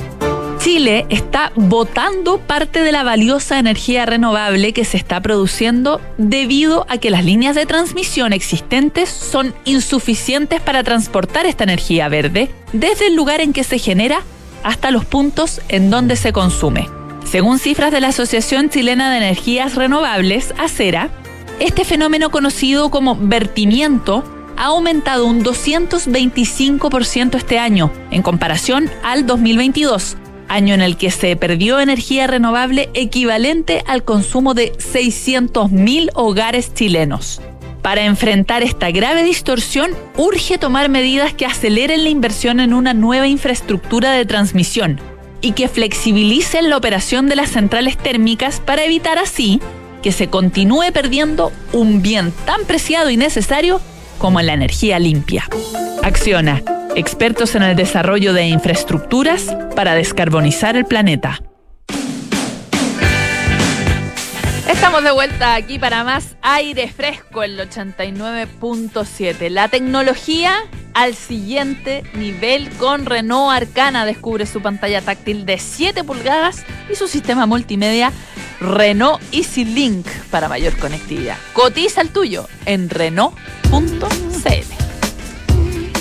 Chile 0.60 1.04
está 1.10 1.52
botando 1.54 2.38
parte 2.38 2.80
de 2.80 2.90
la 2.90 3.02
valiosa 3.02 3.58
energía 3.58 4.06
renovable 4.06 4.72
que 4.72 4.86
se 4.86 4.96
está 4.96 5.20
produciendo 5.20 6.00
debido 6.16 6.86
a 6.88 6.96
que 6.96 7.10
las 7.10 7.22
líneas 7.22 7.54
de 7.54 7.66
transmisión 7.66 8.32
existentes 8.32 9.10
son 9.10 9.54
insuficientes 9.66 10.62
para 10.62 10.82
transportar 10.82 11.44
esta 11.44 11.64
energía 11.64 12.08
verde 12.08 12.48
desde 12.72 13.08
el 13.08 13.14
lugar 13.14 13.42
en 13.42 13.52
que 13.52 13.62
se 13.62 13.78
genera 13.78 14.22
hasta 14.62 14.90
los 14.90 15.04
puntos 15.04 15.60
en 15.68 15.90
donde 15.90 16.16
se 16.16 16.32
consume. 16.32 16.88
Según 17.26 17.58
cifras 17.58 17.92
de 17.92 18.00
la 18.00 18.08
Asociación 18.08 18.70
Chilena 18.70 19.10
de 19.10 19.18
Energías 19.18 19.74
Renovables, 19.74 20.54
ACERA, 20.56 21.10
este 21.60 21.84
fenómeno 21.84 22.30
conocido 22.30 22.90
como 22.90 23.16
vertimiento 23.16 24.24
ha 24.56 24.66
aumentado 24.66 25.26
un 25.26 25.42
225% 25.42 27.36
este 27.36 27.58
año 27.58 27.90
en 28.10 28.22
comparación 28.22 28.90
al 29.02 29.26
2022, 29.26 30.16
año 30.48 30.74
en 30.74 30.82
el 30.82 30.96
que 30.96 31.10
se 31.10 31.34
perdió 31.36 31.80
energía 31.80 32.26
renovable 32.26 32.90
equivalente 32.94 33.82
al 33.86 34.04
consumo 34.04 34.54
de 34.54 34.72
600.000 34.74 36.10
hogares 36.14 36.74
chilenos. 36.74 37.40
Para 37.82 38.04
enfrentar 38.04 38.62
esta 38.62 38.90
grave 38.90 39.24
distorsión, 39.24 39.90
urge 40.16 40.56
tomar 40.56 40.88
medidas 40.88 41.34
que 41.34 41.44
aceleren 41.44 42.02
la 42.02 42.08
inversión 42.08 42.60
en 42.60 42.72
una 42.72 42.94
nueva 42.94 43.26
infraestructura 43.26 44.12
de 44.12 44.24
transmisión 44.24 45.00
y 45.42 45.52
que 45.52 45.68
flexibilicen 45.68 46.70
la 46.70 46.78
operación 46.78 47.28
de 47.28 47.36
las 47.36 47.50
centrales 47.50 47.98
térmicas 47.98 48.60
para 48.60 48.84
evitar 48.84 49.18
así 49.18 49.60
que 50.04 50.12
se 50.12 50.28
continúe 50.28 50.92
perdiendo 50.92 51.50
un 51.72 52.02
bien 52.02 52.30
tan 52.44 52.66
preciado 52.66 53.08
y 53.08 53.16
necesario 53.16 53.80
como 54.18 54.42
la 54.42 54.52
energía 54.52 54.98
limpia. 54.98 55.48
Acciona, 56.02 56.62
expertos 56.94 57.54
en 57.54 57.62
el 57.62 57.74
desarrollo 57.74 58.34
de 58.34 58.44
infraestructuras 58.44 59.56
para 59.74 59.94
descarbonizar 59.94 60.76
el 60.76 60.84
planeta. 60.84 61.40
Estamos 64.68 65.04
de 65.04 65.10
vuelta 65.10 65.54
aquí 65.54 65.78
para 65.78 66.04
más 66.04 66.36
aire 66.40 66.88
fresco, 66.88 67.42
el 67.42 67.58
89.7. 67.58 69.50
La 69.50 69.68
tecnología 69.68 70.54
al 70.94 71.14
siguiente 71.14 72.02
nivel 72.14 72.70
con 72.70 73.04
Renault 73.04 73.52
Arcana. 73.54 74.06
Descubre 74.06 74.46
su 74.46 74.62
pantalla 74.62 75.02
táctil 75.02 75.44
de 75.44 75.58
7 75.58 76.02
pulgadas 76.04 76.64
y 76.90 76.94
su 76.94 77.08
sistema 77.08 77.44
multimedia 77.44 78.10
Renault 78.60 79.22
Easy 79.32 79.66
Link 79.66 80.06
para 80.30 80.48
mayor 80.48 80.74
conectividad. 80.78 81.36
Cotiza 81.52 82.00
el 82.00 82.08
tuyo 82.08 82.48
en 82.64 82.88
Renault.cl. 82.88 84.83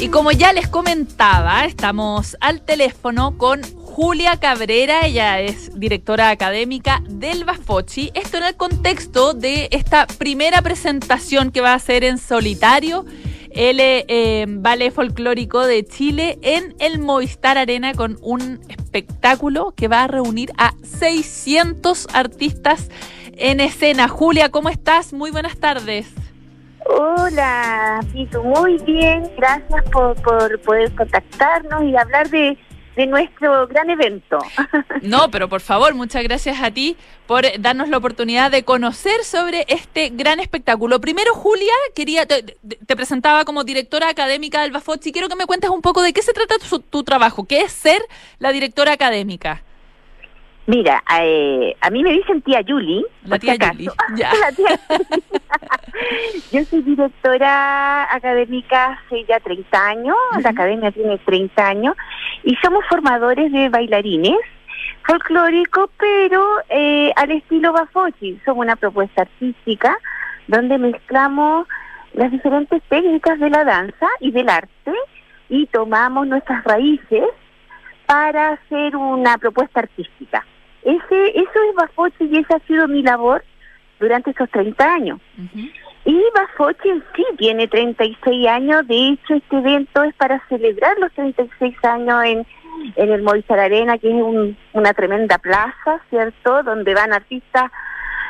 Y 0.04 0.10
como 0.10 0.34
ya 0.34 0.52
les 0.52 0.68
comentaba, 0.68 1.64
estamos 1.64 2.36
al 2.42 2.60
teléfono 2.60 3.38
con 3.38 3.62
Julia 3.64 4.36
Cabrera, 4.36 5.06
ella 5.06 5.40
es 5.40 5.80
directora 5.80 6.30
académica 6.30 7.02
del 7.08 7.46
Bafochi. 7.46 8.12
Esto 8.14 8.36
en 8.36 8.44
el 8.44 8.58
contexto 8.58 9.34
de 9.34 9.70
esta 9.72 10.06
primera 10.06 10.62
presentación 10.62 11.52
que 11.52 11.62
va 11.62 11.72
a 11.72 11.76
hacer 11.76 12.04
en 12.04 12.18
solitario 12.18 13.06
el 13.52 13.78
eh, 13.80 14.46
Ballet 14.46 14.92
Folclórico 14.92 15.66
de 15.66 15.86
Chile 15.86 16.38
en 16.42 16.76
el 16.80 17.00
Movistar 17.00 17.58
Arena 17.58 17.94
con 17.94 18.20
un 18.22 18.60
espectáculo 18.68 19.74
que 19.74 19.88
va 19.88 20.04
a 20.04 20.08
reunir 20.08 20.52
a 20.58 20.74
600 20.84 22.10
artistas 22.12 22.90
en 23.38 23.62
escena. 23.62 24.10
Julia, 24.10 24.50
¿cómo 24.50 24.68
estás? 24.68 25.14
Muy 25.14 25.32
buenas 25.32 25.58
tardes. 25.58 26.08
Hola, 26.86 28.00
Pitu, 28.12 28.44
muy 28.44 28.78
bien. 28.80 29.30
Gracias 29.38 29.84
por, 29.92 30.16
por 30.22 30.60
poder 30.62 30.94
contactarnos 30.96 31.84
y 31.84 31.96
hablar 31.96 32.30
de, 32.30 32.58
de 32.96 33.08
nuestro 33.08 33.68
gran 33.68 33.90
evento. 33.90 34.40
No, 35.02 35.30
pero 35.30 35.50
por 35.50 35.60
favor, 35.60 35.94
muchas 35.94 36.24
gracias 36.24 36.62
a 36.62 36.72
ti 36.72 36.96
por 37.28 37.44
darnos 37.60 37.90
la 37.90 37.98
oportunidad 37.98 38.50
de 38.50 38.64
conocer 38.64 39.26
sobre 39.26 39.66
este 39.68 40.10
gran 40.10 40.40
espectáculo. 40.40 41.02
Primero, 41.02 41.34
Julia, 41.34 41.74
quería 41.94 42.26
te, 42.26 42.56
presentaba 42.88 43.44
como 43.44 43.66
directora 43.66 44.08
académica 44.08 44.62
del 44.62 44.72
Bafochi. 44.72 45.12
Quiero 45.12 45.28
que 45.28 45.36
me 45.36 45.46
cuentes 45.46 45.70
un 45.70 45.82
poco 45.82 46.02
de 46.02 46.14
qué 46.14 46.22
se 46.22 46.32
trata 46.32 46.56
tu 46.90 47.04
trabajo, 47.04 47.44
qué 47.44 47.62
es 47.62 47.74
ser 47.74 48.02
la 48.40 48.54
directora 48.54 48.94
académica. 48.94 49.62
Mira, 50.66 51.04
eh, 51.20 51.76
a 51.82 51.90
mí 51.90 52.04
me 52.04 52.12
dicen 52.12 52.42
tía 52.42 52.62
Yuli. 52.62 53.06
La 53.26 53.38
tía 53.40 53.56
Yuli. 53.56 53.90
Ya. 54.16 54.32
La 54.40 54.52
tía. 54.52 54.80
Yo 56.52 56.64
soy 56.66 56.82
directora 56.82 58.14
académica 58.14 59.00
hace 59.06 59.26
ya 59.26 59.40
30 59.40 59.88
años, 59.88 60.16
la 60.42 60.50
academia 60.50 60.92
tiene 60.92 61.18
30 61.20 61.68
años, 61.68 61.96
y 62.44 62.56
somos 62.58 62.84
formadores 62.90 63.52
de 63.52 63.70
bailarines 63.70 64.38
folclóricos, 65.06 65.90
pero 65.98 66.46
eh, 66.70 67.12
al 67.16 67.32
estilo 67.32 67.74
Bafochi. 67.74 68.40
Somos 68.46 68.66
una 68.66 68.76
propuesta 68.76 69.24
artística 69.24 69.98
donde 70.48 70.78
mezclamos 70.78 71.68
las 72.14 72.32
diferentes 72.32 72.82
técnicas 72.90 73.40
de 73.40 73.50
la 73.50 73.64
danza 73.64 74.08
y 74.20 74.32
del 74.32 74.50
arte 74.50 74.94
y 75.50 75.66
tomamos 75.68 76.28
nuestras 76.28 76.64
raíces 76.64 77.26
para 78.06 78.50
hacer 78.54 78.96
una 78.96 79.38
propuesta 79.38 79.82
artística. 79.82 80.46
Ese, 80.86 81.30
eso 81.40 81.60
es 81.70 81.76
Bafochi 81.76 82.26
y 82.26 82.38
esa 82.38 82.56
ha 82.58 82.60
sido 82.68 82.88
mi 82.88 83.02
labor 83.04 83.44
durante 84.00 84.32
estos 84.32 84.50
30 84.50 84.94
años. 84.94 85.20
Y 86.06 86.22
Bafochi 86.36 86.90
en 86.90 87.04
sí 87.16 87.24
tiene 87.38 87.68
36 87.68 88.48
años, 88.48 88.86
de 88.88 89.10
hecho 89.10 89.36
este 89.36 89.58
evento 89.58 90.04
es 90.04 90.14
para 90.16 90.42
celebrar 90.50 90.98
los 91.00 91.12
36 91.14 91.76
años 91.84 92.24
en, 92.26 92.46
en 92.98 93.12
el 93.12 93.22
Movistar 93.22 93.60
Arena, 93.60 93.98
que 93.98 94.10
es 94.10 94.22
un- 94.22 94.58
una 94.74 94.94
tremenda 94.94 95.38
plaza, 95.38 96.02
¿cierto? 96.10 96.64
Donde 96.64 96.94
van 96.94 97.14
artistas 97.14 97.72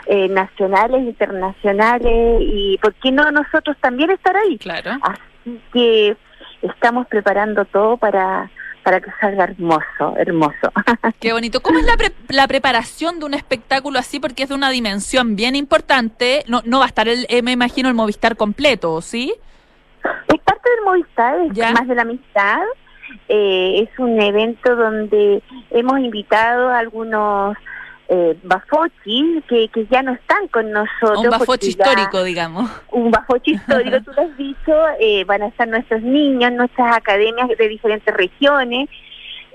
eh, 0.06 0.28
nacionales, 0.28 1.02
internacionales, 1.02 2.38
y 2.42 2.78
¿por 2.82 2.94
qué 2.96 3.12
no 3.12 3.32
nosotros 3.32 3.76
también 3.80 4.12
estar 4.12 4.36
ahí? 4.36 4.58
Claro. 4.58 4.92
Así 5.02 5.60
que 5.72 6.18
estamos 6.62 7.08
preparando 7.08 7.64
todo 7.66 7.96
para, 7.98 8.50
para 8.84 9.00
que 9.00 9.10
salga 9.20 9.46
hermoso, 9.46 10.16
hermoso. 10.18 10.72
Qué 11.20 11.32
bonito. 11.34 11.62
¿Cómo 11.62 11.80
es 11.80 11.86
la, 11.86 11.96
pre- 11.98 12.12
la 12.30 12.48
preparación 12.48 13.20
de 13.20 13.26
un 13.26 13.34
espectáculo 13.34 13.98
así? 14.00 14.20
Porque 14.20 14.44
es 14.44 14.50
de 14.50 14.56
una 14.56 14.70
dimensión 14.70 15.36
bien 15.36 15.56
importante. 15.56 16.44
No, 16.48 16.62
no 16.66 16.80
va 16.80 16.86
a 16.86 16.88
estar, 16.88 17.08
el, 17.08 17.26
eh, 17.30 17.42
me 17.42 17.52
imagino, 17.52 17.88
el 17.90 17.96
Movistar 17.96 18.36
completo, 18.36 19.02
¿sí? 19.02 19.34
Es 20.28 20.42
parte 20.42 20.70
del 20.70 20.86
Movistar, 20.86 21.40
es 21.42 21.54
Ya. 21.54 21.72
más 21.72 21.88
de 21.88 21.96
la 21.96 22.02
amistad. 22.02 22.60
Eh, 23.30 23.88
es 23.90 24.00
un 24.00 24.22
evento 24.22 24.76
donde 24.76 25.42
hemos 25.72 26.00
invitado 26.00 26.70
a 26.70 26.80
algunos 26.80 27.56
eh, 28.10 28.38
bafochis 28.44 29.44
que, 29.48 29.68
que 29.70 29.86
ya 29.88 30.02
no 30.04 30.12
están 30.14 30.48
con 30.50 30.72
nosotros. 30.72 31.24
Un 31.24 31.30
bafochi 31.30 31.74
ya- 31.74 31.86
histórico, 31.86 32.24
digamos. 32.24 32.70
Un 32.92 33.12
bafochi 33.12 33.54
histórico, 33.54 33.98
tú 34.02 34.12
lo 34.16 34.22
has 34.24 34.38
dicho. 34.38 34.76
eh, 35.00 35.24
van 35.26 35.42
a 35.44 35.48
estar 35.48 35.68
nuestros 35.68 36.02
niños, 36.02 36.52
nuestras 36.52 36.96
academias 36.96 37.48
de 37.58 37.68
diferentes 37.70 38.14
regiones, 38.14 38.90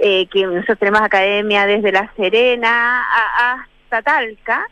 eh, 0.00 0.26
que 0.28 0.44
nosotros 0.46 0.78
tenemos 0.78 1.00
academia 1.02 1.66
desde 1.66 1.92
La 1.92 2.11
Serena 2.16 3.02
a- 3.02 3.52
hasta 3.54 4.02
Talca. 4.02 4.66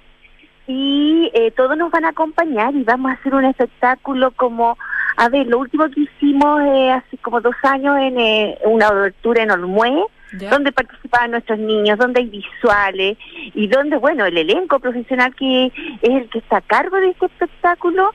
Y 0.69 1.31
eh, 1.33 1.53
todos 1.53 1.77
nos 1.77 1.93
van 1.93 2.05
a 2.07 2.09
acompañar 2.09 2.75
y 2.75 2.83
vamos 2.83 3.13
a 3.13 3.15
hacer 3.15 3.33
un 3.35 3.45
espectáculo 3.45 4.33
como, 4.33 4.77
a 5.17 5.29
ver, 5.29 5.47
lo 5.47 5.59
último 5.61 5.89
que 5.91 6.01
hicimos 6.01 6.61
eh, 6.63 6.91
hace 6.91 7.17
como 7.19 7.41
dos 7.41 7.55
años 7.63 7.97
en 8.01 8.19
eh, 8.19 8.59
una 8.65 8.89
abertura 8.89 9.45
en 9.45 9.53
Olmué, 9.53 9.93
¿Ya? 10.33 10.51
donde 10.51 10.73
participaban 10.73 11.31
nuestros 11.31 11.59
niños, 11.59 11.99
donde 11.99 12.21
hay 12.21 12.27
visuales 12.27 13.17
y 13.55 13.69
donde, 13.69 13.97
bueno, 13.97 14.27
el 14.27 14.37
elenco 14.37 14.81
profesional 14.81 15.35
que 15.35 15.67
es 15.67 15.73
el 16.03 16.29
que 16.31 16.39
está 16.39 16.57
a 16.59 16.61
cargo 16.63 16.97
de 16.99 17.11
este 17.11 17.27
espectáculo 17.27 18.13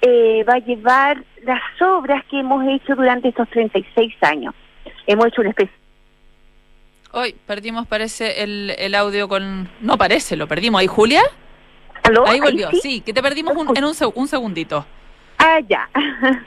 eh, 0.00 0.42
va 0.48 0.54
a 0.54 0.58
llevar 0.58 1.22
las 1.44 1.60
obras 1.82 2.24
que 2.26 2.40
hemos 2.40 2.66
hecho 2.66 2.94
durante 2.96 3.28
estos 3.28 3.48
36 3.50 4.14
años. 4.22 4.54
Hemos 5.06 5.26
hecho 5.26 5.42
una 5.42 5.50
especie 5.50 5.74
Hoy 7.12 7.34
perdimos, 7.46 7.86
parece, 7.88 8.42
el, 8.44 8.70
el 8.78 8.94
audio 8.94 9.28
con... 9.28 9.68
No 9.80 9.98
parece, 9.98 10.36
lo 10.36 10.46
perdimos. 10.46 10.80
¿Ahí, 10.80 10.86
Julia? 10.86 11.22
¿Aló? 12.04 12.24
Ahí 12.26 12.38
volvió. 12.40 12.70
sí? 12.70 12.80
Sí, 12.80 13.00
que 13.00 13.12
te 13.12 13.20
perdimos 13.20 13.56
un- 13.56 13.76
en 13.76 13.84
un, 13.84 13.94
un 14.14 14.28
segundito. 14.28 14.86
Ah, 15.36 15.58
ya. 15.68 15.88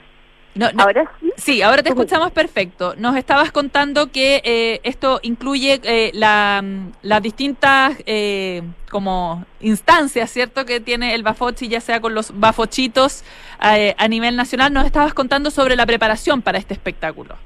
No, 0.54 0.70
no, 0.72 0.84
Ahora 0.84 1.10
sí. 1.20 1.32
Sí, 1.36 1.62
ahora 1.62 1.82
te 1.82 1.88
escuchamos 1.88 2.30
perfecto. 2.30 2.94
Nos 2.96 3.16
estabas 3.16 3.50
contando 3.50 4.12
que 4.12 4.40
eh, 4.44 4.80
esto 4.84 5.18
incluye 5.22 5.80
eh, 5.82 6.10
la, 6.14 6.62
las 7.02 7.22
distintas 7.22 7.96
eh, 8.06 8.62
como 8.88 9.44
instancias, 9.60 10.30
¿cierto? 10.30 10.64
Que 10.64 10.78
tiene 10.78 11.14
el 11.14 11.24
Bafochi, 11.24 11.66
ya 11.68 11.80
sea 11.80 12.00
con 12.00 12.14
los 12.14 12.38
bafochitos 12.38 13.24
eh, 13.64 13.96
a 13.98 14.06
nivel 14.06 14.36
nacional. 14.36 14.72
Nos 14.72 14.86
estabas 14.86 15.12
contando 15.12 15.50
sobre 15.50 15.74
la 15.74 15.86
preparación 15.86 16.40
para 16.40 16.58
este 16.58 16.74
espectáculo. 16.74 17.36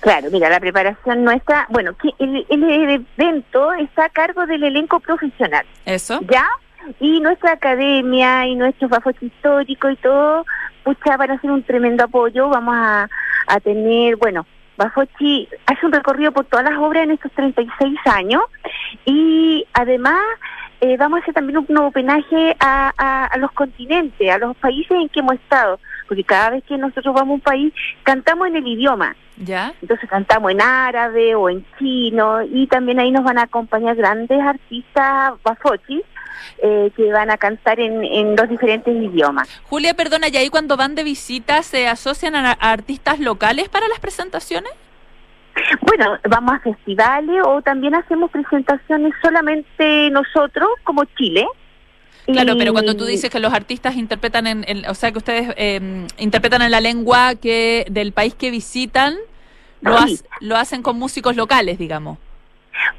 Claro, 0.00 0.28
mira, 0.30 0.48
la 0.48 0.60
preparación 0.60 1.24
nuestra, 1.24 1.66
bueno, 1.70 1.94
el, 2.18 2.46
el 2.48 2.90
evento 3.18 3.72
está 3.74 4.06
a 4.06 4.08
cargo 4.10 4.46
del 4.46 4.62
elenco 4.64 5.00
profesional. 5.00 5.64
Eso. 5.86 6.20
¿Ya? 6.30 6.46
Y 7.00 7.20
nuestra 7.20 7.52
academia 7.52 8.46
y 8.46 8.54
nuestro 8.54 8.88
bafochi 8.88 9.26
histórico 9.26 9.90
y 9.90 9.96
todo, 9.96 10.44
pucha, 10.82 11.16
van 11.16 11.30
a 11.30 11.34
hacer 11.34 11.50
un 11.50 11.62
tremendo 11.62 12.04
apoyo. 12.04 12.48
Vamos 12.48 12.74
a, 12.76 13.08
a 13.46 13.60
tener, 13.60 14.16
bueno, 14.16 14.46
Bafochi 14.76 15.48
hace 15.66 15.86
un 15.86 15.92
recorrido 15.92 16.32
por 16.32 16.46
todas 16.46 16.64
las 16.64 16.78
obras 16.78 17.04
en 17.04 17.12
estos 17.12 17.30
36 17.32 17.98
años 18.06 18.42
y 19.04 19.64
además 19.72 20.20
eh, 20.80 20.96
vamos 20.96 21.18
a 21.18 21.22
hacer 21.22 21.34
también 21.34 21.58
un 21.58 21.76
homenaje 21.76 22.56
a, 22.58 22.92
a, 22.96 23.26
a, 23.26 23.38
los 23.38 23.52
continentes, 23.52 24.30
a 24.30 24.38
los 24.38 24.56
países 24.56 24.90
en 24.90 25.08
que 25.08 25.20
hemos 25.20 25.34
estado, 25.34 25.78
porque 26.08 26.24
cada 26.24 26.50
vez 26.50 26.64
que 26.64 26.76
nosotros 26.76 27.14
vamos 27.14 27.30
a 27.30 27.34
un 27.34 27.40
país 27.40 27.72
cantamos 28.02 28.48
en 28.48 28.56
el 28.56 28.66
idioma. 28.66 29.16
¿Ya? 29.36 29.74
Entonces 29.82 30.08
cantamos 30.08 30.52
en 30.52 30.60
árabe 30.60 31.34
o 31.34 31.48
en 31.48 31.64
chino 31.78 32.42
y 32.42 32.68
también 32.68 33.00
ahí 33.00 33.10
nos 33.10 33.24
van 33.24 33.38
a 33.38 33.42
acompañar 33.42 33.96
grandes 33.96 34.40
artistas 34.40 35.34
bafochis 35.42 36.02
eh, 36.58 36.90
que 36.96 37.10
van 37.12 37.30
a 37.30 37.36
cantar 37.36 37.80
en, 37.80 38.04
en 38.04 38.36
los 38.36 38.48
diferentes 38.48 38.94
idiomas. 38.94 39.48
Julia, 39.64 39.94
perdona, 39.94 40.28
¿y 40.28 40.36
ahí 40.36 40.48
cuando 40.48 40.76
van 40.76 40.94
de 40.94 41.04
visita 41.04 41.62
se 41.62 41.88
asocian 41.88 42.34
a, 42.36 42.52
a 42.52 42.72
artistas 42.72 43.20
locales 43.20 43.68
para 43.68 43.88
las 43.88 43.98
presentaciones? 44.00 44.72
Bueno, 45.82 46.18
vamos 46.28 46.54
a 46.54 46.58
festivales 46.60 47.42
o 47.46 47.62
también 47.62 47.94
hacemos 47.94 48.30
presentaciones 48.30 49.12
solamente 49.22 50.10
nosotros, 50.10 50.68
como 50.82 51.04
Chile. 51.16 51.46
Claro, 52.26 52.54
pero 52.58 52.72
cuando 52.72 52.96
tú 52.96 53.04
dices 53.04 53.28
que 53.30 53.38
los 53.38 53.52
artistas 53.52 53.96
interpretan 53.96 54.46
en, 54.46 54.64
en 54.66 54.88
o 54.88 54.94
sea, 54.94 55.12
que 55.12 55.18
ustedes 55.18 55.52
eh, 55.56 56.06
interpretan 56.16 56.62
en 56.62 56.70
la 56.70 56.80
lengua 56.80 57.34
que 57.34 57.84
del 57.90 58.12
país 58.12 58.34
que 58.34 58.50
visitan, 58.50 59.14
lo, 59.82 59.98
Sí. 60.06 60.18
ha- 60.30 60.36
lo 60.40 60.56
hacen 60.56 60.82
con 60.82 60.98
músicos 60.98 61.36
locales, 61.36 61.78
digamos. 61.78 62.16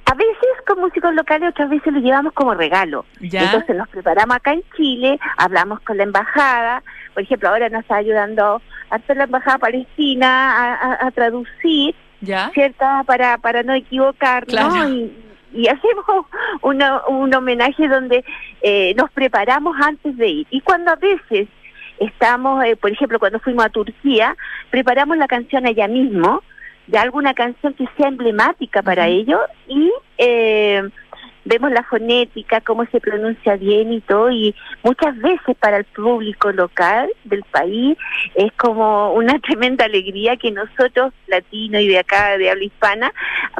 A 0.05 0.13
veces 0.15 0.49
con 0.67 0.79
músicos 0.79 1.13
locales, 1.13 1.49
otras 1.49 1.69
veces 1.69 1.91
lo 1.93 1.99
llevamos 1.99 2.33
como 2.33 2.53
regalo. 2.53 3.05
¿Ya? 3.19 3.43
Entonces 3.43 3.75
nos 3.75 3.87
preparamos 3.89 4.35
acá 4.35 4.53
en 4.53 4.63
Chile, 4.77 5.19
hablamos 5.37 5.79
con 5.81 5.97
la 5.97 6.03
embajada, 6.03 6.83
por 7.13 7.23
ejemplo, 7.23 7.49
ahora 7.49 7.69
nos 7.69 7.81
está 7.81 7.95
ayudando 7.97 8.61
hasta 8.89 9.13
la 9.15 9.23
embajada 9.25 9.57
palestina 9.57 10.27
a, 10.55 10.73
a- 10.73 11.07
a 11.07 11.11
traducir, 11.11 11.95
¿Ya? 12.21 12.49
¿cierta? 12.53 13.03
Para, 13.05 13.37
para 13.39 13.63
no 13.63 13.73
equivocarnos 13.73 14.47
Claro. 14.73 14.89
y, 14.89 15.11
y 15.53 15.67
hacemos 15.67 16.05
una- 16.61 17.05
un 17.07 17.33
homenaje 17.33 17.87
donde 17.87 18.23
eh, 18.61 18.93
nos 18.97 19.11
preparamos 19.11 19.75
antes 19.81 20.15
de 20.17 20.27
ir. 20.27 20.47
Y 20.51 20.61
cuando 20.61 20.91
a 20.91 20.95
veces 20.95 21.47
estamos, 21.99 22.63
eh, 22.65 22.75
por 22.75 22.91
ejemplo, 22.91 23.19
cuando 23.19 23.39
fuimos 23.39 23.65
a 23.65 23.69
Turquía, 23.69 24.35
preparamos 24.69 25.17
la 25.17 25.27
canción 25.27 25.65
allá 25.65 25.87
mismo, 25.87 26.43
de 26.87 26.97
alguna 26.97 27.33
canción 27.33 27.73
que 27.73 27.87
sea 27.97 28.07
emblemática 28.07 28.81
para 28.81 29.07
ellos 29.07 29.39
y 29.67 29.91
eh, 30.17 30.83
vemos 31.45 31.71
la 31.71 31.83
fonética, 31.83 32.59
cómo 32.61 32.85
se 32.87 32.99
pronuncia 32.99 33.55
bien 33.55 33.93
y 33.93 34.01
todo, 34.01 34.31
y 34.31 34.53
muchas 34.83 35.17
veces 35.19 35.55
para 35.59 35.77
el 35.77 35.85
público 35.85 36.51
local 36.51 37.09
del 37.23 37.43
país 37.43 37.97
es 38.33 38.51
como 38.53 39.13
una 39.13 39.39
tremenda 39.47 39.85
alegría 39.85 40.35
que 40.37 40.51
nosotros, 40.51 41.13
latinos 41.27 41.81
y 41.81 41.87
de 41.87 41.99
acá, 41.99 42.37
de 42.37 42.49
habla 42.49 42.63
hispana, 42.63 43.13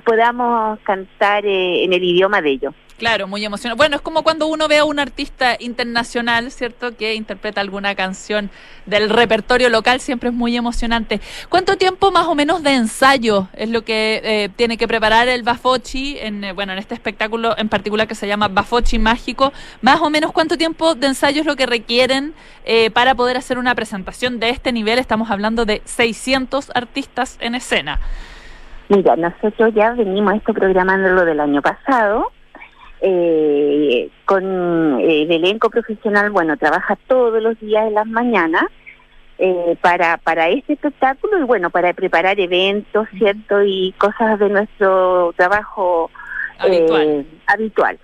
podamos 0.03 0.79
cantar 0.81 1.45
eh, 1.45 1.83
en 1.83 1.93
el 1.93 2.03
idioma 2.03 2.41
de 2.41 2.49
ellos. 2.49 2.73
Claro, 2.97 3.27
muy 3.27 3.43
emocionante. 3.43 3.77
Bueno, 3.77 3.97
es 3.97 4.01
como 4.01 4.23
cuando 4.23 4.47
uno 4.47 4.69
ve 4.69 4.77
a 4.77 4.85
un 4.85 4.99
artista 4.99 5.57
internacional, 5.59 6.49
¿cierto? 6.49 6.95
Que 6.95 7.13
interpreta 7.15 7.59
alguna 7.59 7.93
canción 7.93 8.49
del 8.85 9.09
repertorio 9.09 9.67
local, 9.69 9.99
siempre 9.99 10.29
es 10.29 10.35
muy 10.35 10.55
emocionante. 10.55 11.19
¿Cuánto 11.49 11.75
tiempo 11.75 12.11
más 12.11 12.25
o 12.27 12.35
menos 12.35 12.63
de 12.63 12.73
ensayo 12.73 13.49
es 13.53 13.69
lo 13.69 13.83
que 13.83 14.21
eh, 14.23 14.49
tiene 14.55 14.77
que 14.77 14.87
preparar 14.87 15.27
el 15.27 15.43
Bafochi, 15.43 16.17
en, 16.19 16.45
eh, 16.45 16.53
bueno, 16.53 16.71
en 16.71 16.79
este 16.79 16.93
espectáculo 16.93 17.53
en 17.57 17.67
particular 17.67 18.07
que 18.07 18.15
se 18.15 18.27
llama 18.27 18.47
Bafochi 18.47 18.97
Mágico? 18.97 19.51
Más 19.81 19.99
o 19.99 20.09
menos 20.09 20.31
cuánto 20.31 20.57
tiempo 20.57 20.95
de 20.95 21.07
ensayo 21.07 21.41
es 21.41 21.45
lo 21.45 21.57
que 21.57 21.65
requieren 21.65 22.33
eh, 22.63 22.91
para 22.91 23.13
poder 23.13 23.35
hacer 23.35 23.57
una 23.57 23.75
presentación 23.75 24.39
de 24.39 24.51
este 24.51 24.71
nivel? 24.71 24.99
Estamos 24.99 25.31
hablando 25.31 25.65
de 25.65 25.81
600 25.83 26.71
artistas 26.73 27.37
en 27.41 27.55
escena. 27.55 27.99
Mira, 28.87 29.17
nosotros 29.17 29.73
ya 29.73 29.91
venimos 29.91 30.35
esto 30.35 30.53
programándolo 30.53 31.25
del 31.25 31.41
año 31.41 31.61
pasado. 31.61 32.31
Eh, 33.01 34.09
con 34.25 34.99
eh, 35.01 35.23
el 35.23 35.31
elenco 35.31 35.69
profesional, 35.69 36.31
bueno, 36.31 36.57
trabaja 36.57 36.97
todos 37.07 37.41
los 37.41 37.59
días 37.59 37.87
en 37.87 37.93
las 37.93 38.07
mañanas 38.07 38.63
eh, 39.37 39.75
para, 39.81 40.17
para 40.17 40.49
este 40.49 40.73
espectáculo 40.73 41.39
y 41.39 41.43
bueno, 41.43 41.69
para 41.69 41.93
preparar 41.93 42.39
eventos, 42.39 43.07
¿cierto? 43.17 43.63
Y 43.63 43.93
cosas 43.97 44.39
de 44.39 44.49
nuestro 44.49 45.33
trabajo 45.35 46.09
Habitual. 46.57 47.01
eh, 47.03 47.25
habitual. 47.47 47.99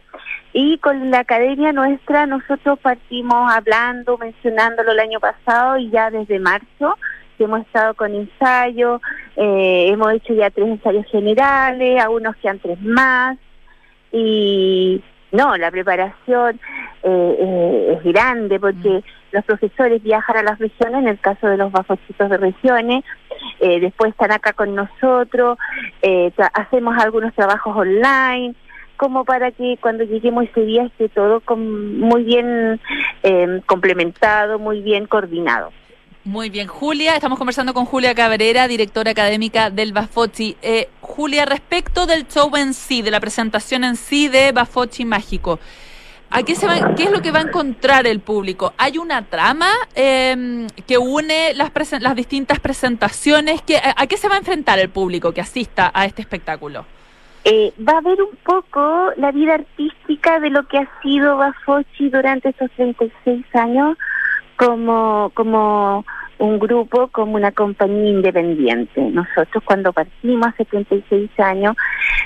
Y 0.53 0.77
con 0.79 1.09
la 1.09 1.19
academia 1.19 1.71
nuestra 1.71 2.25
nosotros 2.25 2.77
partimos 2.79 3.49
hablando, 3.51 4.17
mencionándolo 4.17 4.91
el 4.91 4.99
año 4.99 5.19
pasado 5.21 5.77
y 5.77 5.89
ya 5.89 6.11
desde 6.11 6.39
marzo 6.39 6.97
que 7.37 7.45
hemos 7.45 7.61
estado 7.61 7.93
con 7.93 8.13
ensayos, 8.13 9.01
hemos 9.37 10.13
hecho 10.13 10.33
ya 10.33 10.49
tres 10.51 10.67
ensayos 10.67 11.05
generales, 11.07 12.03
a 12.03 12.09
unos 12.09 12.35
quedan 12.35 12.59
tres 12.59 12.79
más 12.81 13.37
y 14.12 15.01
no, 15.32 15.55
la 15.55 15.72
preparación 15.72 16.59
eh, 17.03 17.36
eh, 17.39 17.97
es 17.97 18.14
grande 18.14 18.59
porque 18.59 19.03
los 19.32 19.45
profesores 19.45 20.03
viajan 20.03 20.38
a 20.38 20.43
las 20.43 20.59
regiones, 20.59 21.01
en 21.01 21.07
el 21.07 21.20
caso 21.20 21.47
de 21.47 21.57
los 21.57 21.72
bafocitos 21.72 22.30
de 22.30 22.38
regiones, 22.38 23.05
eh, 23.62 23.80
después 23.80 24.12
están 24.12 24.32
acá 24.32 24.51
con 24.51 24.76
nosotros, 24.76 25.57
eh, 26.01 26.34
hacemos 26.53 26.97
algunos 26.97 27.34
trabajos 27.34 27.76
online, 27.76 28.55
como 28.97 29.24
para 29.24 29.51
que 29.51 29.78
cuando 29.80 30.03
lleguemos 30.03 30.43
ese 30.43 30.62
día 30.62 30.84
esté 30.84 31.09
todo 31.09 31.39
con, 31.39 31.99
muy 31.99 32.24
bien 32.24 32.80
complementado, 33.66 34.59
muy 34.59 34.82
bien 34.82 35.07
coordinado. 35.07 35.72
Muy 36.24 36.51
bien, 36.51 36.67
Julia, 36.67 37.15
estamos 37.15 37.39
conversando 37.39 37.74
con 37.74 37.86
Julia 37.86 38.13
Cabrera, 38.13 38.67
directora 38.67 39.09
académica 39.09 39.72
del 39.72 39.91
Bafochi. 39.91 40.55
Eh, 40.61 40.88
Julia, 41.01 41.45
respecto 41.45 42.05
del 42.05 42.28
show 42.28 42.55
en 42.55 42.76
sí, 42.76 43.01
de 43.01 43.09
la 43.09 43.19
presentación 43.19 43.84
en 43.84 43.95
sí 43.95 44.28
de 44.28 44.51
Bafochi 44.51 45.03
Mágico, 45.03 45.59
¿a 46.30 46.43
qué, 46.43 46.53
se 46.53 46.67
va, 46.67 46.93
qué 46.93 47.05
es 47.05 47.11
lo 47.11 47.24
que 47.24 47.32
va 47.32 47.39
a 47.39 47.41
encontrar 47.41 48.05
el 48.05 48.19
público? 48.19 48.72
¿Hay 48.78 48.99
una 48.99 49.24
trama 49.24 49.72
eh, 49.95 50.67
que 50.86 50.99
une 50.99 51.55
las, 51.55 51.72
las 51.99 52.15
distintas 52.15 52.59
presentaciones? 52.59 53.63
A, 53.97 54.05
qué 54.05 54.15
se 54.15 54.30
va 54.30 54.36
a 54.36 54.38
enfrentar 54.38 54.78
el 54.78 54.89
público 54.89 55.32
que 55.32 55.41
asista 55.41 55.89
a 55.91 56.05
este 56.05 56.22
espectáculo? 56.22 56.86
Eh, 57.45 57.74
va 57.80 57.93
a 57.93 57.97
haber 57.97 58.22
un 58.22 58.38
poco 58.45 59.09
la 59.17 59.32
vida 59.32 59.55
artística 59.55 60.39
de 60.39 60.51
lo 60.51 60.67
que 60.67 60.78
ha 60.78 61.01
sido 61.01 61.38
Bafochi 61.38 62.09
durante 62.09 62.49
estos 62.49 62.69
36 62.76 63.43
años 63.55 63.97
como, 64.62 65.32
como 65.34 66.05
un 66.38 66.59
grupo, 66.59 67.07
como 67.07 67.34
una 67.34 67.51
compañía 67.51 68.12
independiente. 68.12 69.01
Nosotros 69.01 69.64
cuando 69.66 69.91
partimos 69.91 70.49
hace 70.49 70.66
36 70.66 71.32
años, 71.39 71.76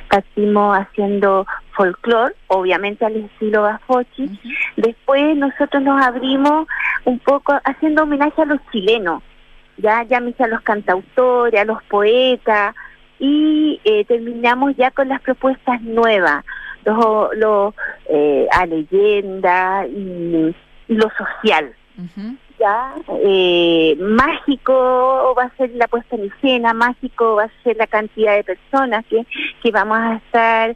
partimos 0.09 0.77
haciendo 0.77 1.47
folclore, 1.77 2.35
obviamente 2.47 3.05
al 3.05 3.15
estilo 3.15 3.61
Bafochi. 3.61 4.37
Después 4.75 5.37
nosotros 5.37 5.81
nos 5.81 6.05
abrimos 6.05 6.67
un 7.05 7.19
poco 7.19 7.57
haciendo 7.63 8.03
homenaje 8.03 8.41
a 8.41 8.45
los 8.45 8.59
chilenos, 8.69 9.23
ya 9.77 10.03
llámese 10.03 10.43
a 10.43 10.47
los 10.47 10.59
cantautores, 10.61 11.61
a 11.61 11.65
los 11.65 11.81
poetas, 11.83 12.75
y 13.17 13.79
eh, 13.85 14.03
terminamos 14.03 14.75
ya 14.75 14.91
con 14.91 15.07
las 15.07 15.21
propuestas 15.21 15.81
nuevas, 15.83 16.43
los, 16.83 17.29
los, 17.37 17.73
eh, 18.09 18.45
a 18.51 18.65
leyenda 18.65 19.87
y, 19.87 20.53
y 20.89 20.95
lo 20.95 21.09
social. 21.17 21.73
Ya, 22.59 22.95
eh, 23.23 23.95
mágico 23.99 25.35
va 25.37 25.43
a 25.43 25.55
ser 25.57 25.71
la 25.75 25.87
puesta 25.87 26.15
en 26.15 26.25
escena, 26.25 26.73
mágico 26.73 27.35
va 27.35 27.43
a 27.43 27.63
ser 27.63 27.77
la 27.77 27.87
cantidad 27.87 28.35
de 28.35 28.43
personas 28.43 29.05
que, 29.09 29.25
que 29.61 29.71
vamos 29.71 29.97
a 29.97 30.15
estar 30.15 30.75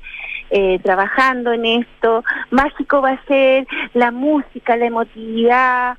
eh, 0.49 0.79
trabajando 0.79 1.53
en 1.53 1.65
esto, 1.65 2.23
mágico 2.51 3.01
va 3.01 3.11
a 3.11 3.25
ser 3.25 3.67
la 3.93 4.11
música, 4.11 4.75
la 4.75 4.85
emotividad, 4.85 5.97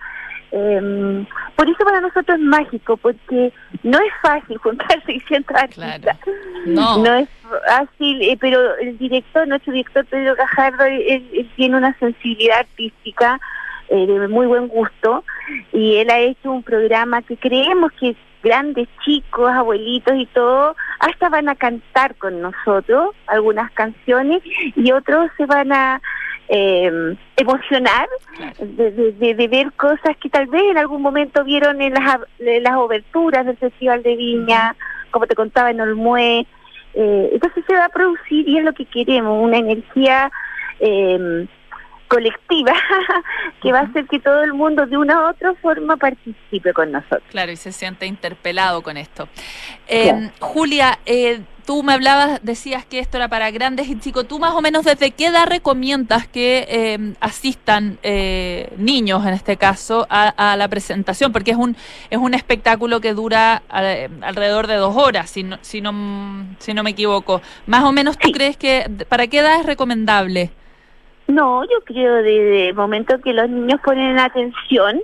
eh, 0.52 1.26
por 1.54 1.68
eso 1.68 1.84
para 1.84 2.00
nosotros 2.00 2.38
es 2.38 2.44
mágico, 2.44 2.96
porque 2.96 3.52
no 3.82 3.98
es 3.98 4.12
fácil 4.22 4.58
juntar 4.62 5.02
600 5.04 5.56
artistas. 5.56 6.18
No. 6.66 7.14
es 7.14 7.28
fácil, 7.66 8.22
eh, 8.22 8.36
pero 8.40 8.76
el 8.76 8.98
director, 8.98 9.46
nuestro 9.46 9.72
director 9.72 10.04
Pedro 10.06 10.34
Cajardo, 10.36 10.84
él, 10.84 11.28
él 11.32 11.50
tiene 11.56 11.76
una 11.76 11.96
sensibilidad 11.98 12.60
artística 12.60 13.40
eh, 13.90 14.06
de 14.06 14.28
muy 14.28 14.46
buen 14.46 14.68
gusto 14.68 15.24
y 15.72 15.96
él 15.96 16.10
ha 16.10 16.18
hecho 16.18 16.50
un 16.50 16.62
programa 16.62 17.22
que 17.22 17.36
creemos 17.36 17.92
que 18.00 18.16
grandes 18.42 18.88
chicos, 19.04 19.50
abuelitos 19.52 20.14
y 20.16 20.24
todo, 20.26 20.74
hasta 20.98 21.28
van 21.28 21.48
a 21.50 21.56
cantar 21.56 22.14
con 22.14 22.40
nosotros 22.40 23.10
algunas 23.26 23.70
canciones 23.72 24.40
y 24.76 24.92
otros 24.92 25.30
se 25.36 25.44
van 25.44 25.72
a 25.72 26.00
eh, 26.48 27.16
emocionar 27.36 28.08
de, 28.58 28.90
de- 28.92 29.34
de- 29.34 29.48
ver 29.48 29.72
cosas 29.72 30.16
que 30.20 30.30
tal 30.30 30.46
vez 30.46 30.62
en 30.70 30.78
algún 30.78 31.02
momento 31.02 31.44
vieron 31.44 31.80
en 31.82 31.92
las, 31.94 32.18
en 32.38 32.62
las 32.62 32.76
oberturas 32.76 33.44
del 33.44 33.56
Festival 33.58 34.02
de 34.02 34.16
Viña 34.16 34.74
como 35.10 35.26
te 35.26 35.34
contaba, 35.34 35.70
en 35.70 35.80
Olmué. 35.80 36.46
Eh, 36.94 37.30
entonces 37.32 37.62
se 37.68 37.74
va 37.74 37.84
a 37.86 37.88
producir 37.90 38.48
y 38.48 38.58
es 38.58 38.64
lo 38.64 38.72
que 38.72 38.84
queremos, 38.84 39.42
una 39.42 39.58
energía 39.58 40.30
eh, 40.80 41.46
colectiva 42.10 42.74
que 43.62 43.72
va 43.72 43.80
a 43.80 43.82
hacer 43.82 44.06
que 44.06 44.18
todo 44.18 44.42
el 44.42 44.52
mundo 44.52 44.84
de 44.84 44.96
una 44.96 45.20
u 45.20 45.30
otra 45.30 45.54
forma 45.54 45.96
participe 45.96 46.72
con 46.72 46.90
nosotros. 46.90 47.22
Claro, 47.30 47.52
y 47.52 47.56
se 47.56 47.70
siente 47.70 48.04
interpelado 48.04 48.82
con 48.82 48.96
esto. 48.96 49.28
Eh, 49.86 50.30
Julia, 50.40 50.98
eh, 51.06 51.40
tú 51.64 51.84
me 51.84 51.92
hablabas, 51.92 52.40
decías 52.42 52.84
que 52.84 52.98
esto 52.98 53.16
era 53.16 53.28
para 53.28 53.48
grandes 53.52 53.86
y 53.86 53.96
chicos. 54.00 54.26
¿Tú 54.26 54.40
más 54.40 54.54
o 54.54 54.60
menos 54.60 54.84
desde 54.84 55.12
qué 55.12 55.26
edad 55.26 55.46
recomiendas 55.46 56.26
que 56.26 56.66
eh, 56.68 57.14
asistan 57.20 58.00
eh, 58.02 58.72
niños, 58.76 59.24
en 59.24 59.34
este 59.34 59.56
caso, 59.56 60.04
a, 60.10 60.30
a, 60.30 60.56
la 60.56 60.66
presentación? 60.66 61.30
Porque 61.30 61.52
es 61.52 61.56
un 61.56 61.76
es 62.10 62.18
un 62.18 62.34
espectáculo 62.34 63.00
que 63.00 63.14
dura 63.14 63.62
alrededor 63.68 64.66
de 64.66 64.74
dos 64.74 64.96
horas, 64.96 65.30
si 65.30 65.44
no, 65.44 65.58
si 65.62 65.80
no, 65.80 65.92
si 66.58 66.74
no 66.74 66.82
me 66.82 66.90
equivoco. 66.90 67.40
Más 67.66 67.84
o 67.84 67.92
menos, 67.92 68.18
¿tú 68.18 68.28
sí. 68.28 68.34
crees 68.34 68.56
que 68.56 68.90
para 69.08 69.28
qué 69.28 69.38
edad 69.38 69.60
es 69.60 69.66
recomendable? 69.66 70.50
No, 71.30 71.62
yo 71.64 71.80
creo 71.84 72.16
desde 72.16 72.68
el 72.68 72.74
momento 72.74 73.20
que 73.20 73.32
los 73.32 73.48
niños 73.48 73.80
ponen 73.84 74.18
atención, 74.18 75.00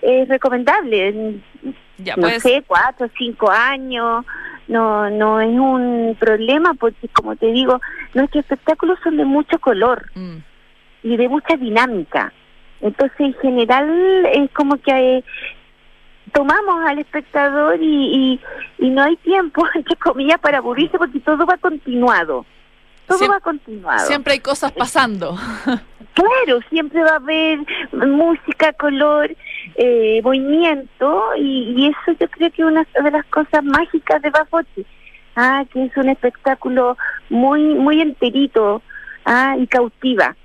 es 0.00 0.28
recomendable. 0.28 1.40
Ya, 1.98 2.16
no 2.16 2.22
pues. 2.22 2.42
sé, 2.42 2.64
cuatro, 2.66 3.08
cinco 3.16 3.50
años, 3.50 4.24
no, 4.68 5.08
no 5.10 5.40
es 5.40 5.48
un 5.48 6.16
problema 6.18 6.74
porque, 6.74 7.08
como 7.08 7.36
te 7.36 7.52
digo, 7.52 7.80
nuestros 8.14 8.42
espectáculos 8.44 8.98
son 9.04 9.16
de 9.16 9.24
mucho 9.24 9.58
color 9.60 10.10
Mm. 10.14 10.38
y 11.04 11.16
de 11.16 11.28
mucha 11.28 11.56
dinámica. 11.56 12.32
Entonces, 12.80 13.20
en 13.20 13.34
general, 13.34 14.26
es 14.32 14.50
como 14.50 14.76
que 14.78 15.18
eh, 15.18 15.24
tomamos 16.32 16.84
al 16.88 16.98
espectador 16.98 17.80
y, 17.80 18.40
y, 18.78 18.84
y 18.86 18.90
no 18.90 19.02
hay 19.02 19.16
tiempo, 19.16 19.64
entre 19.74 19.96
comillas, 19.96 20.40
para 20.40 20.58
aburrirse 20.58 20.98
porque 20.98 21.20
todo 21.20 21.46
va 21.46 21.56
continuado. 21.58 22.44
Todo 23.12 23.18
Siem- 23.20 23.30
va 23.30 23.40
continuado. 23.40 24.06
Siempre 24.06 24.32
hay 24.34 24.40
cosas 24.40 24.72
pasando. 24.72 25.36
Claro, 26.14 26.60
siempre 26.68 27.02
va 27.02 27.12
a 27.12 27.16
haber 27.16 27.58
música, 27.92 28.74
color, 28.74 29.34
eh, 29.76 30.20
movimiento 30.22 31.22
y, 31.38 31.72
y 31.74 31.86
eso 31.86 32.18
yo 32.20 32.28
creo 32.28 32.50
que 32.50 32.60
es 32.60 32.68
una 32.68 32.86
de 33.02 33.10
las 33.10 33.24
cosas 33.26 33.64
mágicas 33.64 34.20
de 34.20 34.28
Bafochi. 34.28 34.84
Ah, 35.36 35.64
que 35.72 35.84
es 35.86 35.96
un 35.96 36.10
espectáculo 36.10 36.98
muy 37.30 37.62
muy 37.76 38.02
enterito 38.02 38.82
ah, 39.24 39.56
y 39.58 39.66
cautiva. 39.66 40.36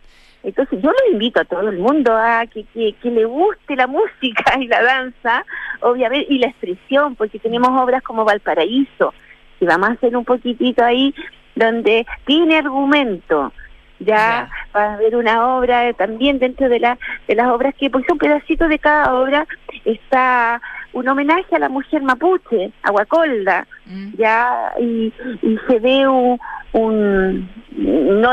Entonces 0.42 0.80
yo 0.82 0.90
lo 0.90 1.12
invito 1.12 1.42
a 1.42 1.46
todo 1.46 1.68
el 1.68 1.80
mundo 1.80 2.16
a 2.16 2.46
que, 2.46 2.64
que, 2.74 2.94
que 3.02 3.12
le 3.12 3.26
guste 3.26 3.76
la 3.76 3.88
música 3.98 4.58
y 4.62 4.68
la 4.68 4.82
danza, 4.82 5.46
obviamente, 5.82 6.34
y 6.34 6.38
la 6.38 6.48
expresión, 6.48 7.16
porque 7.18 7.40
tenemos 7.40 7.70
obras 7.72 8.02
como 8.04 8.24
Valparaíso, 8.24 9.14
que 9.60 9.66
vamos 9.66 9.90
a 9.90 9.94
hacer 9.94 10.16
un 10.16 10.24
poquitito 10.24 10.82
ahí 10.86 11.14
donde 11.58 12.06
tiene 12.26 12.58
argumento. 12.58 13.52
Ya 14.00 14.48
va 14.76 14.84
a 14.84 14.94
haber 14.94 15.16
una 15.16 15.56
obra 15.58 15.92
también 15.94 16.38
dentro 16.38 16.70
de, 16.70 16.80
la, 16.80 17.00
de 17.28 17.34
las 17.34 17.48
obras 17.48 17.74
que, 17.76 17.90
pues 17.90 18.06
un 18.12 18.20
pedacito 18.20 18.68
de 18.68 18.78
cada 18.78 19.16
obra 19.16 19.48
está 19.86 20.62
un 20.94 21.08
homenaje 21.08 21.56
a 21.56 21.60
la 21.60 21.70
mujer 21.70 22.04
mapuche, 22.04 22.72
a 22.84 22.92
Guacolda, 22.92 23.66
Mm. 23.90 24.18
ya, 24.18 24.74
y, 24.82 25.14
y 25.42 25.58
se 25.66 25.80
ve 25.80 26.06
un, 26.08 26.38
un, 26.74 27.50
no 27.72 28.30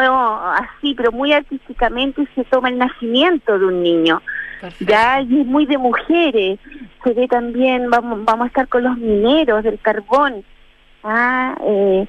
así, 0.52 0.94
pero 0.96 1.12
muy 1.12 1.32
artísticamente 1.32 2.26
se 2.34 2.42
toma 2.44 2.70
el 2.70 2.78
nacimiento 2.78 3.56
de 3.56 3.66
un 3.66 3.80
niño, 3.82 4.20
Perfecto. 4.60 4.92
ya, 4.92 5.20
y 5.20 5.42
es 5.42 5.46
muy 5.46 5.64
de 5.66 5.78
mujeres, 5.78 6.58
se 7.04 7.12
ve 7.12 7.28
también, 7.28 7.88
vamos, 7.88 8.24
vamos 8.24 8.46
a 8.46 8.48
estar 8.48 8.66
con 8.66 8.82
los 8.82 8.96
mineros 8.98 9.62
del 9.62 9.78
carbón, 9.78 10.42
ah, 11.04 11.54
eh, 11.64 12.06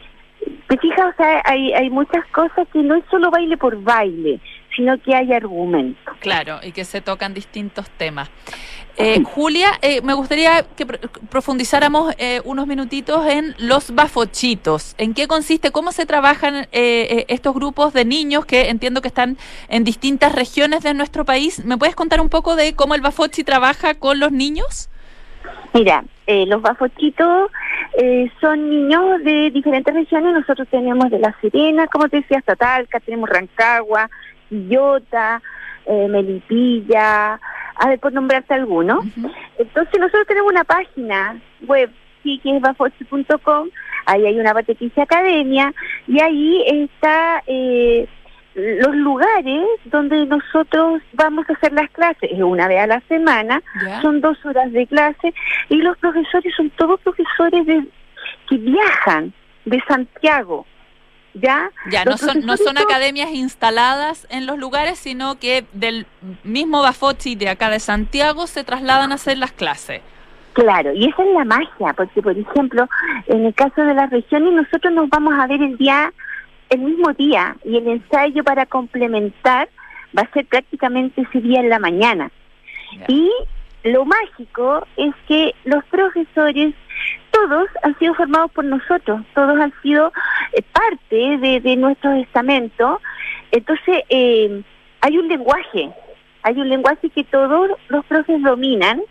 te 0.68 0.78
fijas, 0.78 1.14
o 1.14 1.18
sea, 1.18 1.42
hay, 1.46 1.74
hay 1.74 1.90
muchas 1.90 2.26
cosas 2.28 2.68
que 2.74 2.80
no 2.80 2.96
es 2.96 3.04
solo 3.10 3.30
baile 3.32 3.58
por 3.58 3.82
baile, 3.82 4.40
sino 4.76 4.98
que 5.02 5.16
hay 5.16 5.32
argumento. 5.32 6.12
Claro, 6.20 6.60
y 6.64 6.72
que 6.72 6.84
se 6.86 7.02
tocan 7.02 7.34
distintos 7.34 7.90
temas. 7.92 8.30
Eh, 8.98 9.22
Julia, 9.24 9.72
eh, 9.82 10.02
me 10.02 10.14
gustaría 10.14 10.64
que 10.76 10.86
pro- 10.86 11.00
profundizáramos 11.30 12.14
eh, 12.18 12.42
unos 12.46 12.66
minutitos 12.66 13.26
en 13.28 13.54
los 13.58 13.94
bafochitos. 13.94 14.96
¿En 14.98 15.14
qué 15.14 15.28
consiste? 15.28 15.72
¿Cómo 15.72 15.92
se 15.92 16.06
trabajan 16.06 16.56
eh, 16.56 16.68
eh, 16.72 17.26
estos 17.28 17.54
grupos 17.54 17.94
de 17.94 18.06
niños 18.06 18.46
que 18.46 18.70
entiendo 18.70 19.02
que 19.02 19.10
están 19.10 19.38
en 19.68 19.84
distintas 19.84 20.34
regiones 20.34 20.82
de 20.84 20.94
nuestro 20.94 21.26
país? 21.26 21.64
¿Me 21.66 21.78
puedes 21.78 21.96
contar 21.96 22.22
un 22.22 22.30
poco 22.30 22.56
de 22.56 22.74
cómo 22.74 22.96
el 22.96 23.02
bafochi 23.02 23.44
trabaja 23.44 23.96
con 23.96 24.20
los 24.20 24.32
niños? 24.32 24.90
Mira, 25.74 26.06
eh, 26.28 26.46
los 26.48 26.62
bafochitos 26.62 27.52
eh, 27.98 28.32
son 28.42 28.70
niños 28.70 29.24
de 29.24 29.52
diferentes 29.52 29.94
regiones. 29.94 30.34
Nosotros 30.34 30.68
tenemos 30.70 31.10
de 31.10 31.20
La 31.20 31.36
Serena, 31.42 31.88
como 31.88 32.10
te 32.10 32.18
decía, 32.18 32.40
hasta 32.40 32.56
Talca, 32.56 33.00
tenemos 33.00 33.30
Rancagua, 33.30 34.10
Quillota, 34.50 35.42
eh, 35.86 36.08
Melipilla, 36.08 37.40
a 37.76 37.88
ver, 37.88 38.00
por 38.00 38.12
nombrarte 38.14 38.54
algunos. 38.54 39.06
Entonces 39.58 40.00
nosotros 40.00 40.28
tenemos 40.28 40.52
una 40.52 40.64
página 40.64 41.40
web, 41.68 41.92
sí, 42.24 42.40
que 42.42 42.56
es 42.56 42.62
bafochi.com, 42.62 43.70
ahí 44.06 44.26
hay 44.26 44.40
una 44.40 44.54
parte 44.54 44.76
que 44.76 44.86
dice 44.86 45.02
academia, 45.02 45.74
y 46.08 46.20
ahí 46.20 46.64
está... 46.68 47.44
Eh, 47.48 48.08
los 48.56 48.96
lugares 48.96 49.64
donde 49.86 50.26
nosotros 50.26 51.02
vamos 51.14 51.46
a 51.50 51.54
hacer 51.54 51.74
las 51.74 51.90
clases, 51.92 52.32
es 52.32 52.42
una 52.42 52.68
vez 52.68 52.80
a 52.80 52.88
la 52.88 53.02
semana, 53.02 53.62
¿Ya? 53.86 54.02
son 54.02 54.22
dos 54.22 54.38
horas 54.46 54.72
de 54.72 54.88
clase 54.88 55.34
y 55.70 55.76
los 55.76 55.98
profesores 55.98 56.54
son 56.56 56.70
todos 56.72 57.00
profesores 57.02 57.66
de, 57.66 57.86
que 58.50 58.58
viajan 58.58 59.34
de 59.66 59.82
Santiago, 59.88 60.66
¿ya? 61.34 61.70
Ya, 61.90 62.06
no 62.06 62.18
son, 62.18 62.46
no 62.46 62.56
son 62.56 62.78
academias 62.78 63.32
instaladas 63.32 64.26
en 64.30 64.46
los 64.46 64.58
lugares, 64.58 65.00
sino 65.00 65.38
que 65.38 65.66
del 65.74 66.06
mismo 66.44 66.82
bafochi 66.82 67.36
de 67.36 67.50
acá 67.50 67.70
de 67.70 67.80
Santiago 67.80 68.48
se 68.48 68.64
trasladan 68.64 69.12
a 69.12 69.16
hacer 69.16 69.38
las 69.38 69.52
clases. 69.52 70.02
Claro, 70.54 70.94
y 70.94 71.10
esa 71.10 71.22
es 71.22 71.34
la 71.34 71.44
magia, 71.44 71.92
porque 71.98 72.22
por 72.22 72.38
ejemplo, 72.38 72.88
en 73.28 73.46
el 73.46 73.54
caso 73.54 73.82
de 73.82 73.94
las 73.94 74.10
regiones, 74.10 74.54
nosotros 74.54 74.94
nos 74.94 75.10
vamos 75.10 75.34
a 75.38 75.48
ver 75.48 75.62
el 75.62 75.78
día, 75.78 76.14
el 76.70 76.80
mismo 76.80 77.14
día, 77.14 77.56
y 77.64 77.78
el 77.78 77.88
ensayo 77.88 78.44
para 78.44 78.66
complementar 78.66 79.70
va 80.18 80.24
a 80.24 80.32
ser 80.32 80.46
prácticamente 80.46 81.22
ese 81.22 81.42
día 81.42 81.60
en 81.60 81.70
la 81.70 81.80
mañana. 81.80 82.32
Y 83.08 83.30
lo 83.84 84.06
mágico 84.06 84.86
es 84.98 85.14
que 85.28 85.54
los 85.66 85.84
profesores, 85.86 86.74
todos 87.32 87.68
han 87.84 87.98
sido 88.00 88.14
formados 88.16 88.52
por 88.52 88.66
nosotros, 88.66 89.22
todos 89.34 89.60
han 89.60 89.74
sido 89.82 90.12
eh, 90.54 90.62
parte 90.72 91.38
de, 91.38 91.60
de 91.60 91.76
nuestro 91.76 92.14
estamento. 92.14 93.02
Entonces, 93.52 94.04
eh, 94.10 94.64
hay 95.02 95.18
un 95.18 95.28
lenguaje, 95.28 95.92
hay 96.44 96.60
un 96.60 96.70
lenguaje 96.70 97.10
que 97.10 97.24
todos 97.26 97.72
los 97.90 98.06
profes 98.06 98.42
dominan 98.42 99.02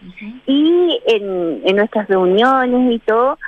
y 0.47 1.01
en, 1.07 1.61
en 1.65 1.77
nuestras 1.77 2.09
reuniones 2.09 2.93
y 2.95 2.99
todo 3.01 3.39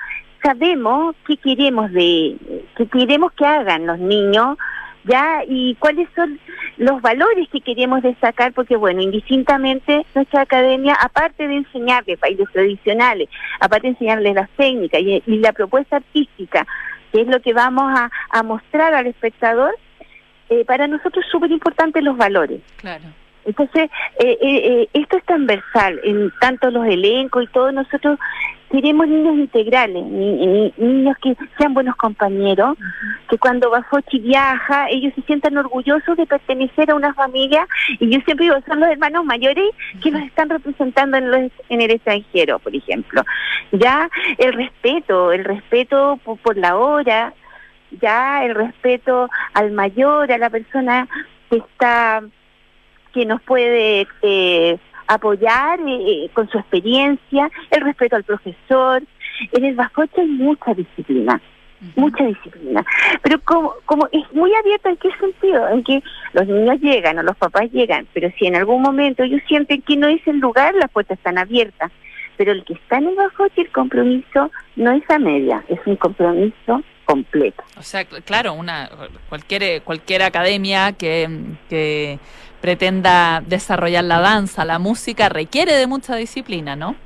sabemos 0.46 1.16
qué 1.26 1.36
queremos 1.36 1.90
de 1.92 2.36
qué 2.76 2.86
queremos 2.86 3.32
que 3.32 3.44
hagan 3.44 3.86
los 3.86 3.98
niños 3.98 4.56
ya 5.04 5.42
y 5.46 5.74
cuáles 5.76 6.08
son 6.14 6.38
los 6.76 7.00
valores 7.02 7.48
que 7.50 7.60
queremos 7.60 8.00
destacar 8.02 8.52
porque 8.52 8.76
bueno 8.76 9.02
indistintamente 9.02 10.06
nuestra 10.14 10.42
academia 10.42 10.94
aparte 10.94 11.48
de 11.48 11.56
enseñarles 11.56 12.20
bailes 12.20 12.48
tradicionales 12.52 13.28
aparte 13.60 13.88
de 13.88 13.92
enseñarles 13.94 14.34
las 14.34 14.50
técnicas 14.50 15.00
y, 15.00 15.22
y 15.26 15.38
la 15.38 15.52
propuesta 15.52 15.96
artística 15.96 16.64
que 17.12 17.22
es 17.22 17.26
lo 17.28 17.40
que 17.40 17.52
vamos 17.52 17.86
a, 17.98 18.10
a 18.30 18.42
mostrar 18.42 18.94
al 18.94 19.06
espectador 19.06 19.74
eh, 20.48 20.64
para 20.64 20.86
nosotros 20.86 21.24
es 21.24 21.30
súper 21.30 21.50
importante 21.50 22.00
los 22.02 22.16
valores 22.16 22.60
Claro. 22.76 23.04
entonces, 23.44 23.90
eh, 24.20 24.38
eh, 24.40 24.60
eh, 24.82 24.88
esto 24.92 25.16
es 25.16 25.24
transversal, 25.24 26.00
en 26.04 26.32
tanto 26.40 26.70
los 26.70 26.86
elencos 26.86 27.44
y 27.44 27.46
todo, 27.48 27.70
nosotros 27.72 28.18
queremos 28.70 29.06
niños 29.08 29.34
integrales, 29.36 30.04
ni- 30.04 30.46
ni- 30.46 30.74
niños 30.76 31.16
que 31.22 31.36
sean 31.58 31.72
buenos 31.74 31.96
compañeros, 31.96 32.76
que 33.28 33.38
cuando 33.38 33.70
Bafochi 33.70 34.18
viaja, 34.18 34.88
ellos 34.90 35.12
se 35.14 35.22
sientan 35.22 35.56
orgullosos 35.56 36.16
de 36.16 36.26
pertenecer 36.26 36.90
a 36.90 36.94
una 36.96 37.14
familia, 37.14 37.66
y 38.00 38.10
yo 38.10 38.20
siempre 38.24 38.46
digo, 38.46 38.56
son 38.66 38.80
los 38.80 38.88
hermanos 38.90 39.24
mayores 39.24 39.64
que 40.02 40.10
los 40.10 40.22
están 40.22 40.48
representando 40.50 41.16
en, 41.16 41.30
los- 41.30 41.52
en 41.68 41.80
el 41.80 41.90
extranjero, 41.92 42.58
por 42.58 42.74
ejemplo. 42.74 43.22
Ya 43.72 44.08
el 44.38 44.52
respeto, 44.52 45.32
el 45.32 45.44
respeto 45.44 46.18
por, 46.24 46.38
por 46.38 46.56
la 46.56 46.76
hora, 46.76 47.34
ya 48.00 48.44
el 48.44 48.54
respeto 48.54 49.28
al 49.54 49.70
mayor, 49.72 50.30
a 50.32 50.38
la 50.38 50.50
persona 50.50 51.08
que 51.50 51.58
está 51.58 52.22
que 53.12 53.24
nos 53.24 53.40
puede 53.40 54.06
eh, 54.20 54.76
apoyar 55.06 55.78
eh, 55.86 56.28
con 56.32 56.48
su 56.50 56.58
experiencia, 56.58 57.50
el 57.70 57.80
respeto 57.82 58.16
al 58.16 58.24
profesor. 58.24 59.02
En 59.52 59.64
el 59.64 59.74
Bafoche 59.74 60.20
hay 60.22 60.26
mucha 60.28 60.72
disciplina, 60.74 61.40
mucha 61.94 62.24
disciplina. 62.24 62.84
Pero 63.22 63.38
como, 63.42 63.74
como 63.84 64.08
es 64.12 64.24
muy 64.32 64.50
abierta, 64.54 64.88
¿en 64.90 64.96
qué 64.96 65.10
sentido? 65.20 65.68
En 65.68 65.84
que 65.84 66.02
los 66.32 66.46
niños 66.46 66.80
llegan 66.80 67.18
o 67.18 67.22
los 67.22 67.36
papás 67.36 67.70
llegan, 67.72 68.06
pero 68.14 68.30
si 68.38 68.46
en 68.46 68.56
algún 68.56 68.80
momento 68.82 69.22
ellos 69.22 69.42
sienten 69.46 69.82
que 69.82 69.96
no 69.96 70.08
es 70.08 70.26
el 70.26 70.38
lugar, 70.38 70.74
las 70.74 70.90
puertas 70.90 71.18
están 71.18 71.36
abiertas. 71.38 71.90
pero 72.38 72.52
el 72.52 72.64
que 72.64 72.74
está 72.74 72.98
en 72.98 73.08
el 73.08 73.14
Bafochi, 73.14 73.62
el 73.62 73.70
compromiso 73.72 74.50
no 74.76 74.90
es 74.92 75.02
a 75.10 75.18
media, 75.18 75.64
es 75.68 75.78
un 75.86 75.96
compromiso 75.96 76.82
completo. 77.06 77.62
O 77.78 77.82
sea, 77.82 78.02
cl- 78.02 78.22
claro, 78.24 78.52
una 78.54 78.90
cualquier 79.28 79.82
cualquier 79.82 80.22
academia 80.22 80.92
que, 80.92 81.28
que 81.70 82.18
pretenda 82.70 83.44
desarrollar 83.46 84.02
la 84.02 84.18
danza, 84.18 84.64
la 84.64 84.80
música, 84.80 85.28
requiere 85.28 85.72
de 85.74 85.86
mucha 85.86 86.16
disciplina, 86.16 86.74
¿no? 86.74 86.96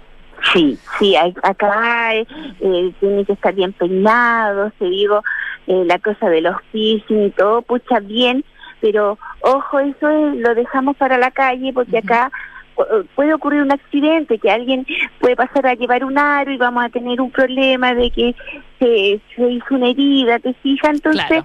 Sí, 0.54 0.78
sí, 0.98 1.14
acá 1.42 2.14
eh, 2.14 2.26
eh, 2.60 2.92
tiene 2.98 3.26
que 3.26 3.34
estar 3.34 3.54
bien 3.54 3.74
peinado, 3.74 4.72
te 4.78 4.86
digo, 4.86 5.22
eh, 5.66 5.82
la 5.84 5.98
cosa 5.98 6.30
de 6.30 6.40
los 6.40 6.56
piercing 6.72 7.26
y 7.26 7.30
todo, 7.32 7.60
pucha 7.60 8.00
bien, 8.00 8.42
pero 8.80 9.18
ojo, 9.42 9.80
eso 9.80 10.08
es- 10.08 10.36
lo 10.38 10.54
dejamos 10.54 10.96
para 10.96 11.18
la 11.18 11.30
calle 11.30 11.74
porque 11.74 11.98
acá 11.98 12.32
pu- 12.74 13.06
puede 13.14 13.34
ocurrir 13.34 13.60
un 13.60 13.72
accidente, 13.72 14.38
que 14.38 14.50
alguien 14.50 14.86
puede 15.20 15.36
pasar 15.36 15.66
a 15.66 15.74
llevar 15.74 16.04
un 16.06 16.16
aro 16.16 16.50
y 16.52 16.56
vamos 16.56 16.82
a 16.86 16.88
tener 16.88 17.20
un 17.20 17.30
problema 17.30 17.92
de 17.94 18.10
que 18.10 18.34
se, 18.78 19.20
se 19.36 19.42
hizo 19.50 19.74
una 19.74 19.88
herida, 19.90 20.38
¿te 20.38 20.54
fijas? 20.62 20.92
Entonces, 20.94 21.26
Claro. 21.26 21.44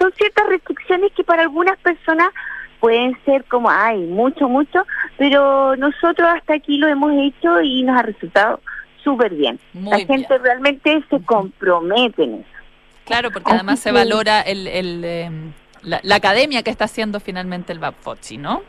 son 0.00 0.10
ciertas 0.18 0.48
restricciones 0.48 1.12
que 1.12 1.22
para 1.22 1.42
algunas 1.42 1.78
personas 1.78 2.30
pueden 2.82 3.16
ser 3.24 3.44
como, 3.44 3.70
ay, 3.70 4.00
mucho, 4.00 4.48
mucho, 4.48 4.84
pero 5.16 5.76
nosotros 5.76 6.28
hasta 6.36 6.54
aquí 6.54 6.78
lo 6.78 6.88
hemos 6.88 7.12
hecho 7.12 7.62
y 7.62 7.84
nos 7.84 7.96
ha 7.96 8.02
resultado 8.02 8.60
súper 9.04 9.32
bien. 9.34 9.60
Muy 9.72 9.92
La 10.00 10.06
gente 10.06 10.36
realmente 10.38 11.00
se 11.08 11.20
compromete 11.22 12.24
en 12.24 12.34
eso. 12.34 12.44
Claro, 13.04 13.30
porque 13.30 13.50
Así 13.50 13.54
además 13.58 13.78
se 13.78 13.90
que- 13.90 13.94
valora 13.94 14.40
el, 14.40 14.66
el, 14.66 15.02
eh, 15.04 15.30
la, 15.82 16.00
la 16.02 16.16
academia 16.16 16.64
que 16.64 16.70
está 16.70 16.86
haciendo 16.86 17.20
finalmente 17.20 17.72
el 17.72 17.78
Bafocci, 17.78 18.36
¿no? 18.36 18.62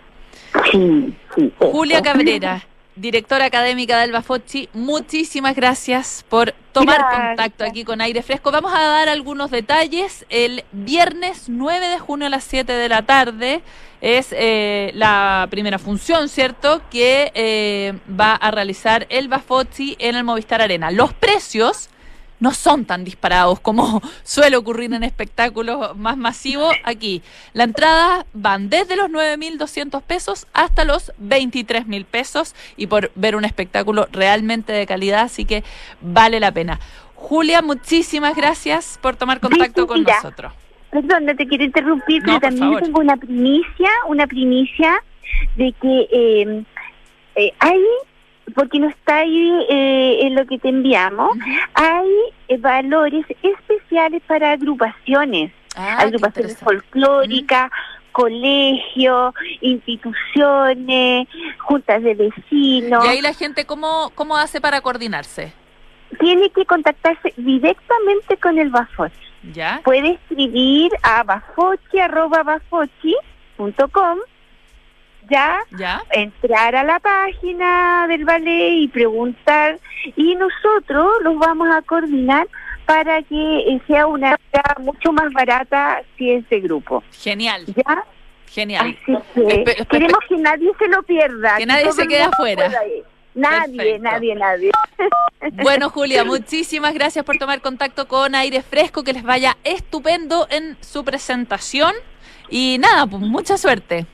Sí, 0.72 1.16
sí. 1.36 1.51
Julia. 1.57 2.01
Cabrera, 2.03 2.61
directora 2.96 3.46
académica 3.46 4.00
del 4.00 4.12
Bafocci, 4.12 4.70
muchísimas 4.74 5.56
gracias 5.56 6.26
por 6.30 6.54
tomar 6.72 7.00
Gracias. 7.00 7.28
contacto 7.28 7.64
aquí 7.64 7.84
con 7.84 8.02
Aire 8.02 8.22
Fresco. 8.24 8.52
Vamos 8.52 8.74
a 8.74 8.82
dar 8.82 9.10
algunos 9.10 9.52
detalles. 9.52 10.26
El 10.30 10.64
viernes 10.72 11.46
9 11.48 11.88
de 11.88 12.00
junio 12.00 12.28
a 12.28 12.30
las 12.30 12.44
7 12.44 12.72
de 12.72 12.89
la 12.89 13.04
tarde 13.04 13.62
es 14.02 14.28
eh, 14.32 14.91
la 14.96 15.48
primera 15.50 15.80
función, 15.80 16.28
¿cierto?, 16.30 16.82
que 16.89 17.32
eh, 17.36 17.94
va 18.20 18.36
a 18.36 18.52
realizar 18.52 19.08
el 19.10 19.28
Bafocci 19.28 19.96
en 20.00 20.16
el 20.16 20.24
Movistar 20.24 20.62
Arena. 20.62 20.91
Los 20.91 21.14
precios 21.14 21.89
no 22.40 22.52
son 22.52 22.86
tan 22.86 23.04
disparados 23.04 23.60
como 23.60 24.02
suele 24.24 24.58
ocurrir 24.58 24.94
en 24.94 25.04
espectáculos 25.04 25.96
más 25.98 26.18
masivos 26.18 26.76
aquí. 26.84 27.22
La 27.54 27.64
entrada 27.64 28.26
van 28.34 28.70
desde 28.70 28.96
los 28.96 29.10
9.200 29.10 30.02
pesos 30.02 30.48
hasta 30.54 30.84
los 30.84 31.12
23.000 31.22 32.06
pesos 32.06 32.56
y 32.78 32.88
por 32.88 33.12
ver 33.16 33.36
un 33.36 33.46
espectáculo 33.46 34.08
realmente 34.12 34.74
de 34.74 34.86
calidad, 34.86 35.22
así 35.22 35.46
que 35.46 35.64
vale 36.02 36.40
la 36.40 36.52
pena. 36.52 36.80
Julia, 37.16 37.62
muchísimas 37.62 38.36
gracias 38.36 39.00
por 39.02 39.16
tomar 39.16 39.40
contacto 39.40 39.88
con 39.88 40.04
nosotros. 40.04 40.52
Perdón, 40.92 41.26
no 41.26 41.36
te 41.36 41.48
quiero 41.48 41.64
interrumpir, 41.64 42.22
No, 42.22 42.26
pero 42.28 42.40
también 42.40 42.68
favor. 42.68 42.84
tengo 42.84 43.00
una 43.00 43.18
primicia, 43.18 43.90
una 44.08 44.28
primicia 44.28 45.02
de 45.56 45.74
que 45.82 46.08
eh, 46.12 46.64
eh, 47.36 47.54
hay, 47.60 47.82
porque 48.56 48.80
no 48.80 48.89
está 48.89 49.18
ahí 49.18 49.66
eh, 49.70 50.20
en 50.22 50.36
lo 50.36 50.46
que 50.46 50.60
te 50.60 50.70
enviamos, 50.70 51.32
hay 51.74 52.10
eh, 52.48 52.58
valores 52.58 53.26
especiales 53.41 54.22
para 54.28 54.52
agrupaciones, 54.52 55.52
Ah, 55.76 56.02
agrupaciones 56.02 56.58
folclóricas, 56.58 57.72
colegios, 58.12 59.34
instituciones, 59.62 61.28
juntas 61.60 62.04
de 62.04 62.14
vecinos. 62.14 63.04
Y 63.06 63.08
ahí 63.08 63.22
la 63.22 63.34
gente, 63.34 63.66
¿cómo, 63.66 64.12
cómo 64.14 64.38
hace 64.38 64.62
para 64.62 64.82
coordinarse? 64.82 65.52
Tiene 66.20 66.52
que 66.52 66.66
contactarse 66.66 67.34
directamente 67.38 68.38
con 68.38 68.60
el 68.60 68.70
Bafochi. 68.70 69.18
¿Ya? 69.52 69.82
puede 69.84 70.12
escribir 70.12 70.89
a 71.02 71.22
bafochi.com 71.24 73.18
ya 75.30 75.60
¿Ya? 75.78 76.02
entrar 76.12 76.76
a 76.76 76.84
la 76.84 77.00
página 77.00 78.06
del 78.08 78.26
ballet 78.26 78.74
y 78.74 78.88
preguntar 78.88 79.80
y 80.16 80.36
nosotros 80.36 81.08
los 81.22 81.38
vamos 81.38 81.68
a 81.74 81.82
coordinar 81.82 82.48
para 82.86 83.22
que 83.24 83.60
eh, 83.60 83.82
sea 83.88 84.08
una 84.08 84.36
obra 84.52 84.76
mucho 84.80 85.12
más 85.14 85.32
barata 85.34 86.02
si 86.18 86.32
es 86.32 86.48
de 86.50 86.60
grupo 86.60 87.04
Genial, 87.12 87.66
ya 87.68 88.04
genial. 88.48 88.98
así 89.02 89.18
que 89.34 89.42
Espe- 89.64 89.88
queremos 89.88 90.20
que 90.28 90.38
nadie 90.38 90.72
se 90.78 90.88
lo 90.88 91.02
pierda 91.04 91.58
Que 91.58 91.66
nadie 91.66 91.92
se 91.94 92.08
quede 92.08 92.24
afuera. 92.24 92.68
nadie 93.34 93.98
Perfecto. 94.00 94.04
nadie 94.04 94.36
nadie 94.36 94.72
Bueno, 95.64 95.90
Julia, 95.90 96.24
muchísimas 96.24 96.94
gracias 96.94 97.26
por 97.26 97.38
tomar 97.38 97.60
contacto 97.62 98.08
con 98.08 98.34
Aire 98.36 98.62
Fresco, 98.62 99.04
que 99.04 99.12
les 99.12 99.24
vaya 99.24 99.58
estupendo 99.66 100.48
en 100.50 100.78
su 100.80 101.04
presentación. 101.04 101.94
Y 102.50 102.78
nada, 102.80 103.06
pues 103.08 103.22
mucha 103.22 103.58
suerte. 103.58 104.06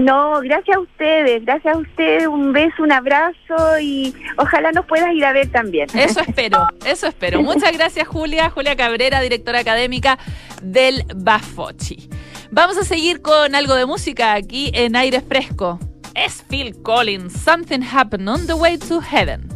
No, 0.00 0.40
gracias 0.42 0.76
a 0.76 0.80
ustedes, 0.80 1.44
gracias 1.44 1.74
a 1.74 1.78
ustedes, 1.78 2.26
un 2.26 2.52
beso, 2.52 2.82
un 2.82 2.92
abrazo 2.92 3.78
y 3.80 4.14
ojalá 4.36 4.70
nos 4.72 4.84
puedas 4.84 5.12
ir 5.14 5.24
a 5.24 5.32
ver 5.32 5.50
también. 5.50 5.88
Eso 5.94 6.20
espero, 6.20 6.68
eso 6.84 7.06
espero. 7.06 7.40
Muchas 7.40 7.72
gracias, 7.72 8.06
Julia. 8.06 8.50
Julia 8.50 8.76
Cabrera, 8.76 9.20
directora 9.22 9.60
académica 9.60 10.18
del 10.62 11.02
Bafochi. 11.14 12.10
Vamos 12.50 12.76
a 12.76 12.84
seguir 12.84 13.22
con 13.22 13.54
algo 13.54 13.74
de 13.74 13.86
música 13.86 14.34
aquí 14.34 14.70
en 14.74 14.96
Aire 14.96 15.22
Fresco. 15.22 15.78
Es 16.14 16.44
Phil 16.48 16.74
Collins, 16.82 17.32
Something 17.32 17.80
Happened 17.82 18.28
on 18.28 18.46
the 18.46 18.54
Way 18.54 18.78
to 18.78 19.00
Heaven. 19.00 19.48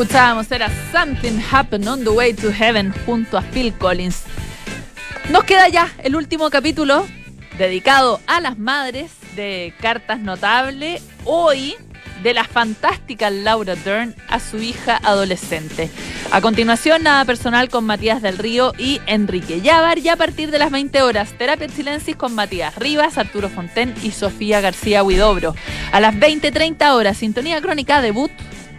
Escuchábamos 0.00 0.50
era 0.50 0.70
Something 0.92 1.42
Happened 1.52 1.86
on 1.86 2.02
the 2.02 2.08
Way 2.08 2.32
to 2.32 2.50
Heaven 2.50 2.90
junto 3.04 3.36
a 3.36 3.42
Phil 3.42 3.74
Collins. 3.74 4.22
Nos 5.28 5.44
queda 5.44 5.68
ya 5.68 5.92
el 6.02 6.16
último 6.16 6.48
capítulo 6.48 7.06
dedicado 7.58 8.18
a 8.26 8.40
las 8.40 8.56
madres 8.56 9.12
de 9.36 9.74
Cartas 9.78 10.20
Notable. 10.20 11.02
Hoy 11.26 11.74
de 12.22 12.32
la 12.32 12.44
fantástica 12.44 13.28
Laura 13.28 13.74
Dern 13.76 14.14
a 14.30 14.40
su 14.40 14.56
hija 14.56 14.98
adolescente. 15.02 15.90
A 16.30 16.40
continuación, 16.40 17.02
nada 17.02 17.26
personal 17.26 17.68
con 17.68 17.84
Matías 17.84 18.22
del 18.22 18.38
Río 18.38 18.72
y 18.78 19.02
Enrique 19.06 19.60
Llávar 19.60 19.98
y 19.98 20.08
a 20.08 20.16
partir 20.16 20.50
de 20.50 20.58
las 20.58 20.70
20 20.70 21.02
horas, 21.02 21.34
Terapia 21.36 21.68
Silencis 21.68 22.16
con 22.16 22.34
Matías 22.34 22.74
Rivas, 22.76 23.18
Arturo 23.18 23.50
Fonten 23.50 23.94
y 24.02 24.12
Sofía 24.12 24.62
García 24.62 25.02
Huidobro. 25.02 25.54
A 25.92 26.00
las 26.00 26.14
20.30 26.14 26.90
horas, 26.94 27.18
Sintonía 27.18 27.60
Crónica 27.60 28.00
debut 28.00 28.30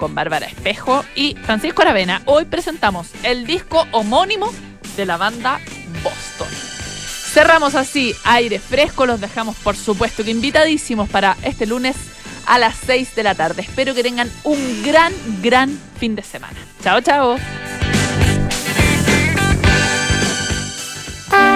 con 0.01 0.15
Bárbara 0.15 0.47
Espejo 0.47 1.05
y 1.13 1.35
Francisco 1.43 1.83
Aravena. 1.83 2.23
Hoy 2.25 2.45
presentamos 2.45 3.11
el 3.21 3.45
disco 3.45 3.85
homónimo 3.91 4.51
de 4.97 5.05
la 5.05 5.15
banda 5.15 5.59
Boston. 6.03 6.47
Cerramos 7.33 7.75
así 7.75 8.15
aire 8.23 8.57
fresco, 8.57 9.05
los 9.05 9.21
dejamos 9.21 9.55
por 9.57 9.75
supuesto 9.75 10.23
que 10.23 10.31
invitadísimos 10.31 11.07
para 11.07 11.37
este 11.43 11.67
lunes 11.67 11.95
a 12.47 12.57
las 12.57 12.77
6 12.87 13.13
de 13.13 13.21
la 13.21 13.35
tarde. 13.35 13.61
Espero 13.61 13.93
que 13.93 14.01
tengan 14.01 14.31
un 14.43 14.81
gran, 14.81 15.13
gran 15.43 15.79
fin 15.99 16.15
de 16.15 16.23
semana. 16.23 16.57
Chao, 16.81 16.99
chao. 17.01 17.37